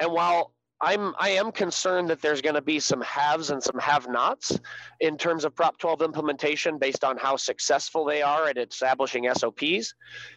And 0.00 0.10
while 0.10 0.50
I'm 0.80 1.14
I 1.18 1.30
am 1.30 1.52
concerned 1.52 2.10
that 2.10 2.20
there's 2.20 2.42
going 2.42 2.54
to 2.54 2.62
be 2.62 2.80
some 2.80 3.00
haves 3.00 3.50
and 3.50 3.62
some 3.62 3.78
have-nots 3.78 4.58
in 5.00 5.16
terms 5.16 5.44
of 5.44 5.54
Prop 5.54 5.78
12 5.78 6.02
implementation 6.02 6.78
based 6.78 7.02
on 7.02 7.16
how 7.16 7.36
successful 7.36 8.04
they 8.04 8.20
are 8.22 8.48
at 8.48 8.58
establishing 8.58 9.28
SOPs. 9.32 9.94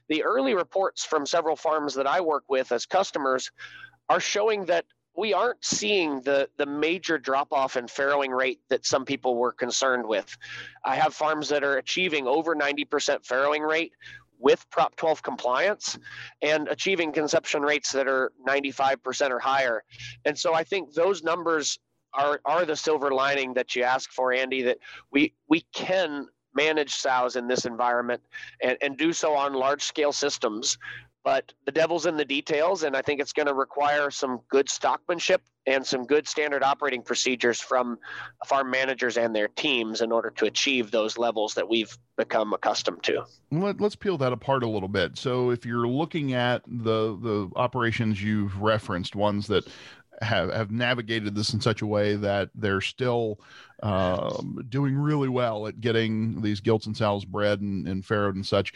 The 0.07 0.23
early 0.23 0.53
reports 0.53 1.03
from 1.03 1.25
several 1.25 1.55
farms 1.55 1.93
that 1.95 2.07
I 2.07 2.21
work 2.21 2.45
with 2.47 2.71
as 2.71 2.85
customers 2.85 3.51
are 4.07 4.21
showing 4.21 4.65
that 4.65 4.85
we 5.19 5.33
aren't 5.33 5.63
seeing 5.65 6.21
the 6.21 6.49
the 6.57 6.65
major 6.65 7.17
drop 7.17 7.51
off 7.51 7.75
in 7.75 7.87
farrowing 7.87 8.35
rate 8.35 8.61
that 8.69 8.85
some 8.85 9.03
people 9.03 9.35
were 9.35 9.51
concerned 9.51 10.07
with. 10.07 10.37
I 10.85 10.95
have 10.95 11.13
farms 11.13 11.49
that 11.49 11.63
are 11.63 11.77
achieving 11.77 12.25
over 12.25 12.55
90% 12.55 12.87
farrowing 13.25 13.67
rate 13.67 13.91
with 14.39 14.65
Prop 14.69 14.95
12 14.95 15.21
compliance 15.21 15.99
and 16.41 16.67
achieving 16.69 17.11
conception 17.11 17.61
rates 17.61 17.91
that 17.91 18.07
are 18.07 18.31
95% 18.47 19.29
or 19.29 19.39
higher. 19.39 19.83
And 20.25 20.37
so 20.37 20.53
I 20.53 20.63
think 20.63 20.93
those 20.93 21.23
numbers 21.23 21.77
are, 22.13 22.39
are 22.45 22.65
the 22.65 22.75
silver 22.75 23.11
lining 23.11 23.53
that 23.53 23.75
you 23.75 23.83
ask 23.83 24.11
for, 24.11 24.33
Andy, 24.33 24.63
that 24.63 24.77
we, 25.11 25.33
we 25.49 25.65
can 25.73 26.27
manage 26.55 26.95
sows 26.95 27.35
in 27.35 27.47
this 27.47 27.65
environment 27.65 28.21
and, 28.63 28.77
and 28.81 28.97
do 28.97 29.13
so 29.13 29.35
on 29.35 29.53
large 29.53 29.83
scale 29.83 30.11
systems 30.11 30.77
but 31.23 31.53
the 31.65 31.71
devil's 31.71 32.05
in 32.05 32.17
the 32.17 32.25
details, 32.25 32.83
and 32.83 32.95
I 32.95 33.01
think 33.01 33.19
it's 33.19 33.33
going 33.33 33.47
to 33.47 33.53
require 33.53 34.09
some 34.09 34.39
good 34.49 34.67
stockmanship 34.67 35.39
and 35.67 35.85
some 35.85 36.05
good 36.05 36.27
standard 36.27 36.63
operating 36.63 37.01
procedures 37.01 37.59
from 37.59 37.99
farm 38.45 38.71
managers 38.71 39.17
and 39.17 39.35
their 39.35 39.49
teams 39.49 40.01
in 40.01 40.11
order 40.11 40.29
to 40.31 40.45
achieve 40.45 40.91
those 40.91 41.17
levels 41.17 41.53
that 41.55 41.67
we've 41.67 41.95
become 42.17 42.53
accustomed 42.53 43.03
to. 43.03 43.25
Let, 43.51 43.81
us 43.81 43.95
peel 43.95 44.17
that 44.19 44.31
apart 44.31 44.63
a 44.63 44.67
little 44.67 44.87
bit. 44.87 45.17
So, 45.17 45.51
if 45.51 45.65
you're 45.65 45.87
looking 45.87 46.33
at 46.33 46.63
the 46.65 47.17
the 47.17 47.49
operations 47.55 48.21
you've 48.21 48.61
referenced, 48.61 49.15
ones 49.15 49.47
that 49.47 49.67
have 50.21 50.51
have 50.53 50.71
navigated 50.71 51.35
this 51.35 51.53
in 51.53 51.61
such 51.61 51.81
a 51.81 51.85
way 51.85 52.15
that 52.15 52.49
they're 52.55 52.81
still 52.81 53.39
um, 53.81 54.65
doing 54.69 54.95
really 54.95 55.29
well 55.29 55.67
at 55.67 55.79
getting 55.79 56.41
these 56.41 56.59
gilts 56.59 56.85
and 56.85 56.95
sows 56.95 57.25
bred 57.25 57.61
and, 57.61 57.87
and 57.87 58.03
farrowed 58.03 58.35
and 58.35 58.45
such 58.45 58.73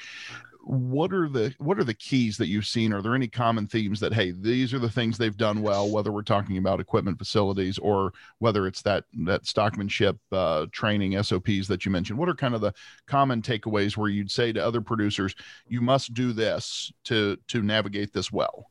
what 0.65 1.13
are 1.13 1.27
the 1.27 1.53
what 1.57 1.77
are 1.77 1.83
the 1.83 1.93
keys 1.93 2.37
that 2.37 2.47
you've 2.47 2.65
seen? 2.65 2.93
Are 2.93 3.01
there 3.01 3.15
any 3.15 3.27
common 3.27 3.67
themes 3.67 3.99
that 3.99 4.13
hey 4.13 4.31
these 4.31 4.73
are 4.73 4.79
the 4.79 4.89
things 4.89 5.17
they've 5.17 5.35
done 5.35 5.61
well 5.61 5.89
whether 5.89 6.11
we're 6.11 6.21
talking 6.21 6.57
about 6.57 6.79
equipment 6.79 7.17
facilities 7.17 7.77
or 7.77 8.13
whether 8.39 8.65
it's 8.65 8.81
that 8.83 9.03
that 9.25 9.43
stockmanship 9.43 10.17
uh, 10.31 10.65
training 10.71 11.21
sops 11.21 11.67
that 11.67 11.85
you 11.85 11.91
mentioned? 11.91 12.17
What 12.17 12.29
are 12.29 12.35
kind 12.35 12.55
of 12.55 12.61
the 12.61 12.73
common 13.07 13.41
takeaways 13.41 13.97
where 13.97 14.09
you'd 14.09 14.31
say 14.31 14.53
to 14.53 14.65
other 14.65 14.81
producers 14.81 15.35
you 15.67 15.81
must 15.81 16.13
do 16.13 16.33
this 16.33 16.91
to 17.05 17.37
to 17.47 17.61
navigate 17.61 18.13
this 18.13 18.31
well 18.31 18.69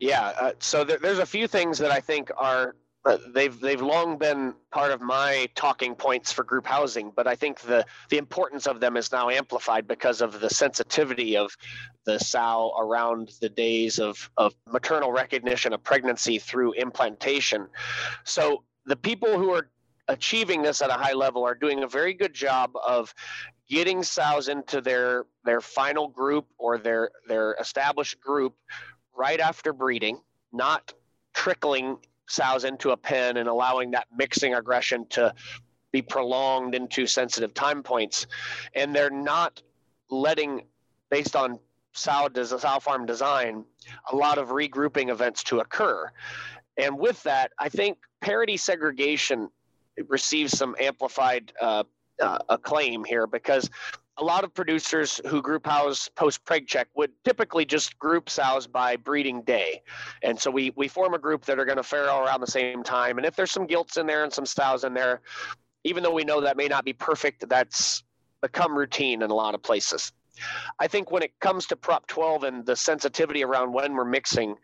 yeah 0.00 0.32
uh, 0.40 0.52
so 0.58 0.84
there, 0.84 0.98
there's 0.98 1.18
a 1.18 1.26
few 1.26 1.48
things 1.48 1.78
that 1.78 1.90
i 1.90 2.00
think 2.00 2.30
are 2.36 2.76
they've 3.28 3.58
they've 3.60 3.80
long 3.80 4.18
been 4.18 4.54
part 4.70 4.90
of 4.90 5.00
my 5.00 5.48
talking 5.54 5.94
points 5.94 6.32
for 6.32 6.44
group 6.44 6.66
housing, 6.66 7.12
but 7.14 7.26
I 7.26 7.34
think 7.34 7.60
the 7.60 7.84
the 8.10 8.18
importance 8.18 8.66
of 8.66 8.80
them 8.80 8.96
is 8.96 9.12
now 9.12 9.28
amplified 9.28 9.86
because 9.86 10.20
of 10.20 10.40
the 10.40 10.50
sensitivity 10.50 11.36
of 11.36 11.56
the 12.04 12.18
sow 12.18 12.74
around 12.78 13.32
the 13.40 13.48
days 13.48 13.98
of 13.98 14.30
of 14.36 14.54
maternal 14.70 15.12
recognition 15.12 15.72
of 15.72 15.82
pregnancy 15.82 16.38
through 16.38 16.72
implantation. 16.72 17.68
So 18.24 18.64
the 18.84 18.96
people 18.96 19.38
who 19.38 19.50
are 19.52 19.68
achieving 20.08 20.62
this 20.62 20.82
at 20.82 20.90
a 20.90 20.94
high 20.94 21.14
level 21.14 21.44
are 21.44 21.54
doing 21.54 21.82
a 21.82 21.88
very 21.88 22.14
good 22.14 22.32
job 22.32 22.70
of 22.86 23.12
getting 23.68 24.02
sows 24.02 24.48
into 24.48 24.80
their 24.80 25.26
their 25.44 25.60
final 25.60 26.08
group 26.08 26.46
or 26.58 26.78
their 26.78 27.10
their 27.28 27.56
established 27.60 28.20
group 28.20 28.54
right 29.14 29.40
after 29.40 29.72
breeding, 29.72 30.20
not 30.52 30.92
trickling 31.34 31.98
sows 32.28 32.64
into 32.64 32.90
a 32.90 32.96
pen 32.96 33.36
and 33.36 33.48
allowing 33.48 33.90
that 33.92 34.06
mixing 34.16 34.54
aggression 34.54 35.06
to 35.10 35.32
be 35.92 36.02
prolonged 36.02 36.74
into 36.74 37.06
sensitive 37.06 37.54
time 37.54 37.82
points. 37.82 38.26
And 38.74 38.94
they're 38.94 39.10
not 39.10 39.62
letting, 40.10 40.66
based 41.10 41.36
on 41.36 41.58
sow, 41.92 42.28
sow 42.34 42.78
farm 42.80 43.06
design, 43.06 43.64
a 44.12 44.16
lot 44.16 44.38
of 44.38 44.48
regrouping 44.48 45.10
events 45.10 45.42
to 45.44 45.60
occur. 45.60 46.10
And 46.76 46.98
with 46.98 47.22
that, 47.22 47.52
I 47.58 47.68
think 47.68 47.98
parity 48.20 48.56
segregation 48.56 49.48
receives 50.08 50.56
some 50.56 50.76
amplified 50.78 51.52
uh, 51.60 51.84
uh, 52.20 52.38
acclaim 52.48 53.04
here 53.04 53.26
because 53.26 53.70
a 54.18 54.24
lot 54.24 54.44
of 54.44 54.54
producers 54.54 55.20
who 55.26 55.42
group 55.42 55.66
house 55.66 56.08
post 56.08 56.44
preg 56.44 56.66
check 56.66 56.88
would 56.94 57.10
typically 57.24 57.64
just 57.64 57.98
group 57.98 58.30
sows 58.30 58.66
by 58.66 58.96
breeding 58.96 59.42
day. 59.42 59.82
And 60.22 60.38
so 60.40 60.50
we, 60.50 60.72
we 60.76 60.88
form 60.88 61.14
a 61.14 61.18
group 61.18 61.44
that 61.44 61.58
are 61.58 61.64
going 61.64 61.76
to 61.76 61.82
farrow 61.82 62.24
around 62.24 62.40
the 62.40 62.46
same 62.46 62.82
time. 62.82 63.18
And 63.18 63.26
if 63.26 63.36
there's 63.36 63.52
some 63.52 63.66
gilts 63.66 63.96
in 63.96 64.06
there 64.06 64.24
and 64.24 64.32
some 64.32 64.46
sows 64.46 64.84
in 64.84 64.94
there, 64.94 65.20
even 65.84 66.02
though 66.02 66.12
we 66.12 66.24
know 66.24 66.40
that 66.40 66.56
may 66.56 66.66
not 66.66 66.84
be 66.84 66.92
perfect, 66.92 67.48
that's 67.48 68.02
become 68.40 68.76
routine 68.76 69.22
in 69.22 69.30
a 69.30 69.34
lot 69.34 69.54
of 69.54 69.62
places. 69.62 70.12
I 70.78 70.86
think 70.86 71.10
when 71.10 71.22
it 71.22 71.32
comes 71.40 71.66
to 71.66 71.76
Prop 71.76 72.06
12 72.06 72.44
and 72.44 72.66
the 72.66 72.76
sensitivity 72.76 73.44
around 73.44 73.72
when 73.72 73.94
we're 73.94 74.04
mixing, 74.04 74.56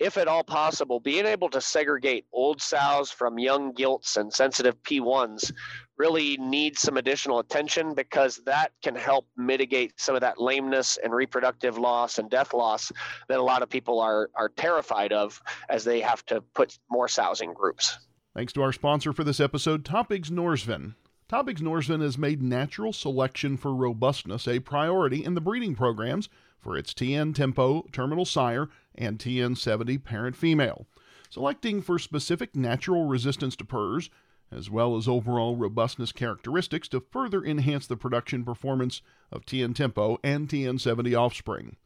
if 0.00 0.16
at 0.16 0.26
all 0.26 0.42
possible, 0.42 0.98
being 0.98 1.26
able 1.26 1.50
to 1.50 1.60
segregate 1.60 2.24
old 2.32 2.60
sows 2.60 3.10
from 3.10 3.38
young 3.38 3.72
gilts 3.72 4.16
and 4.16 4.32
sensitive 4.32 4.82
P1s 4.82 5.52
really 5.98 6.38
needs 6.38 6.80
some 6.80 6.96
additional 6.96 7.38
attention 7.38 7.94
because 7.94 8.40
that 8.46 8.72
can 8.82 8.96
help 8.96 9.26
mitigate 9.36 9.92
some 10.00 10.14
of 10.14 10.22
that 10.22 10.40
lameness 10.40 10.98
and 11.04 11.12
reproductive 11.12 11.76
loss 11.76 12.18
and 12.18 12.30
death 12.30 12.54
loss 12.54 12.90
that 13.28 13.38
a 13.38 13.42
lot 13.42 13.62
of 13.62 13.68
people 13.68 14.00
are, 14.00 14.30
are 14.34 14.48
terrified 14.48 15.12
of 15.12 15.40
as 15.68 15.84
they 15.84 16.00
have 16.00 16.24
to 16.24 16.40
put 16.54 16.78
more 16.90 17.06
sows 17.06 17.42
in 17.42 17.52
groups. 17.52 17.98
Thanks 18.34 18.54
to 18.54 18.62
our 18.62 18.72
sponsor 18.72 19.12
for 19.12 19.22
this 19.22 19.40
episode, 19.40 19.84
Topigs 19.84 20.30
Norsvin. 20.30 20.94
Topigs 21.28 21.60
Norsvin 21.60 22.00
has 22.00 22.16
made 22.16 22.42
natural 22.42 22.92
selection 22.92 23.56
for 23.58 23.74
robustness 23.74 24.48
a 24.48 24.60
priority 24.60 25.22
in 25.22 25.34
the 25.34 25.40
breeding 25.40 25.74
programs 25.74 26.30
for 26.60 26.76
its 26.76 26.92
TN 26.92 27.34
Tempo 27.34 27.86
terminal 27.92 28.24
sire 28.24 28.68
and 28.94 29.18
TN70 29.18 30.04
parent 30.04 30.36
female, 30.36 30.86
selecting 31.30 31.80
for 31.80 31.98
specific 31.98 32.54
natural 32.54 33.06
resistance 33.06 33.56
to 33.56 33.64
PRRS, 33.64 34.10
as 34.52 34.68
well 34.68 34.96
as 34.96 35.06
overall 35.08 35.56
robustness 35.56 36.12
characteristics 36.12 36.88
to 36.88 37.00
further 37.00 37.44
enhance 37.44 37.86
the 37.86 37.96
production 37.96 38.44
performance 38.44 39.00
of 39.30 39.46
TN 39.46 39.74
Tempo 39.74 40.18
and 40.24 40.48
TN70 40.48 41.16
offspring. 41.18 41.76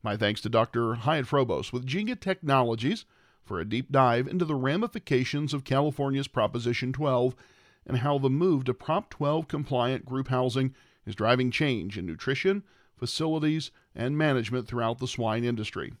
My 0.00 0.16
thanks 0.16 0.40
to 0.42 0.48
Dr. 0.48 0.94
Hyatt 0.94 1.26
Frobose 1.26 1.72
with 1.72 1.84
JYGA 1.84 2.20
Technologies 2.20 3.04
for 3.42 3.58
a 3.58 3.64
deep 3.64 3.90
dive 3.90 4.28
into 4.28 4.44
the 4.44 4.54
ramifications 4.54 5.52
of 5.52 5.64
California's 5.64 6.28
Proposition 6.28 6.92
12 6.92 7.34
and 7.84 7.96
how 7.98 8.18
the 8.18 8.30
move 8.30 8.62
to 8.64 8.74
Prop 8.74 9.10
12 9.10 9.48
compliant 9.48 10.04
group 10.04 10.28
housing 10.28 10.72
is 11.04 11.16
driving 11.16 11.50
change 11.50 11.98
in 11.98 12.06
nutrition, 12.06 12.62
facilities, 12.96 13.72
and 13.94 14.16
management 14.16 14.68
throughout 14.68 14.98
the 14.98 15.08
swine 15.08 15.42
industry. 15.42 15.92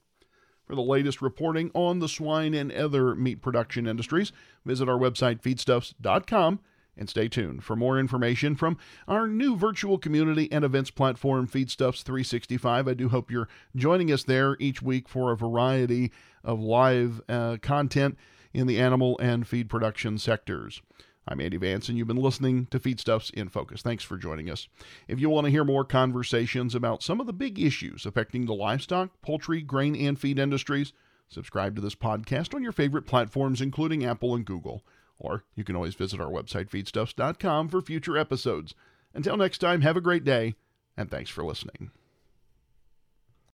For 0.66 0.76
the 0.76 0.82
latest 0.82 1.20
reporting 1.22 1.70
on 1.72 1.98
the 1.98 2.08
swine 2.08 2.54
and 2.54 2.70
other 2.70 3.14
meat 3.14 3.40
production 3.40 3.86
industries, 3.86 4.32
visit 4.66 4.88
our 4.88 4.98
website 4.98 5.40
feedstuffs.com 5.40 6.60
And 6.98 7.08
stay 7.08 7.28
tuned 7.28 7.62
for 7.62 7.76
more 7.76 7.98
information 7.98 8.56
from 8.56 8.76
our 9.06 9.28
new 9.28 9.56
virtual 9.56 9.98
community 9.98 10.50
and 10.50 10.64
events 10.64 10.90
platform, 10.90 11.46
Feedstuffs 11.46 12.02
365. 12.02 12.88
I 12.88 12.94
do 12.94 13.08
hope 13.08 13.30
you're 13.30 13.48
joining 13.76 14.10
us 14.10 14.24
there 14.24 14.56
each 14.58 14.82
week 14.82 15.08
for 15.08 15.30
a 15.30 15.36
variety 15.36 16.10
of 16.42 16.60
live 16.60 17.20
uh, 17.28 17.58
content 17.62 18.18
in 18.52 18.66
the 18.66 18.80
animal 18.80 19.16
and 19.20 19.46
feed 19.46 19.70
production 19.70 20.18
sectors. 20.18 20.82
I'm 21.30 21.40
Andy 21.40 21.58
Vance, 21.58 21.90
and 21.90 21.98
you've 21.98 22.08
been 22.08 22.16
listening 22.16 22.66
to 22.70 22.80
Feedstuffs 22.80 23.30
in 23.34 23.50
Focus. 23.50 23.82
Thanks 23.82 24.02
for 24.02 24.16
joining 24.16 24.48
us. 24.48 24.66
If 25.06 25.20
you 25.20 25.28
want 25.28 25.44
to 25.44 25.50
hear 25.50 25.62
more 25.62 25.84
conversations 25.84 26.74
about 26.74 27.02
some 27.02 27.20
of 27.20 27.26
the 27.26 27.34
big 27.34 27.60
issues 27.60 28.06
affecting 28.06 28.46
the 28.46 28.54
livestock, 28.54 29.10
poultry, 29.20 29.60
grain, 29.60 29.94
and 29.94 30.18
feed 30.18 30.38
industries, 30.38 30.94
subscribe 31.28 31.76
to 31.76 31.82
this 31.82 31.94
podcast 31.94 32.54
on 32.54 32.62
your 32.62 32.72
favorite 32.72 33.06
platforms, 33.06 33.60
including 33.60 34.06
Apple 34.06 34.34
and 34.34 34.46
Google. 34.46 34.82
Or 35.18 35.44
you 35.54 35.64
can 35.64 35.76
always 35.76 35.94
visit 35.94 36.20
our 36.20 36.30
website, 36.30 36.70
feedstuffs.com, 36.70 37.68
for 37.68 37.80
future 37.80 38.16
episodes. 38.16 38.74
Until 39.14 39.36
next 39.36 39.58
time, 39.58 39.80
have 39.80 39.96
a 39.96 40.00
great 40.00 40.24
day, 40.24 40.54
and 40.96 41.10
thanks 41.10 41.30
for 41.30 41.44
listening. 41.44 41.90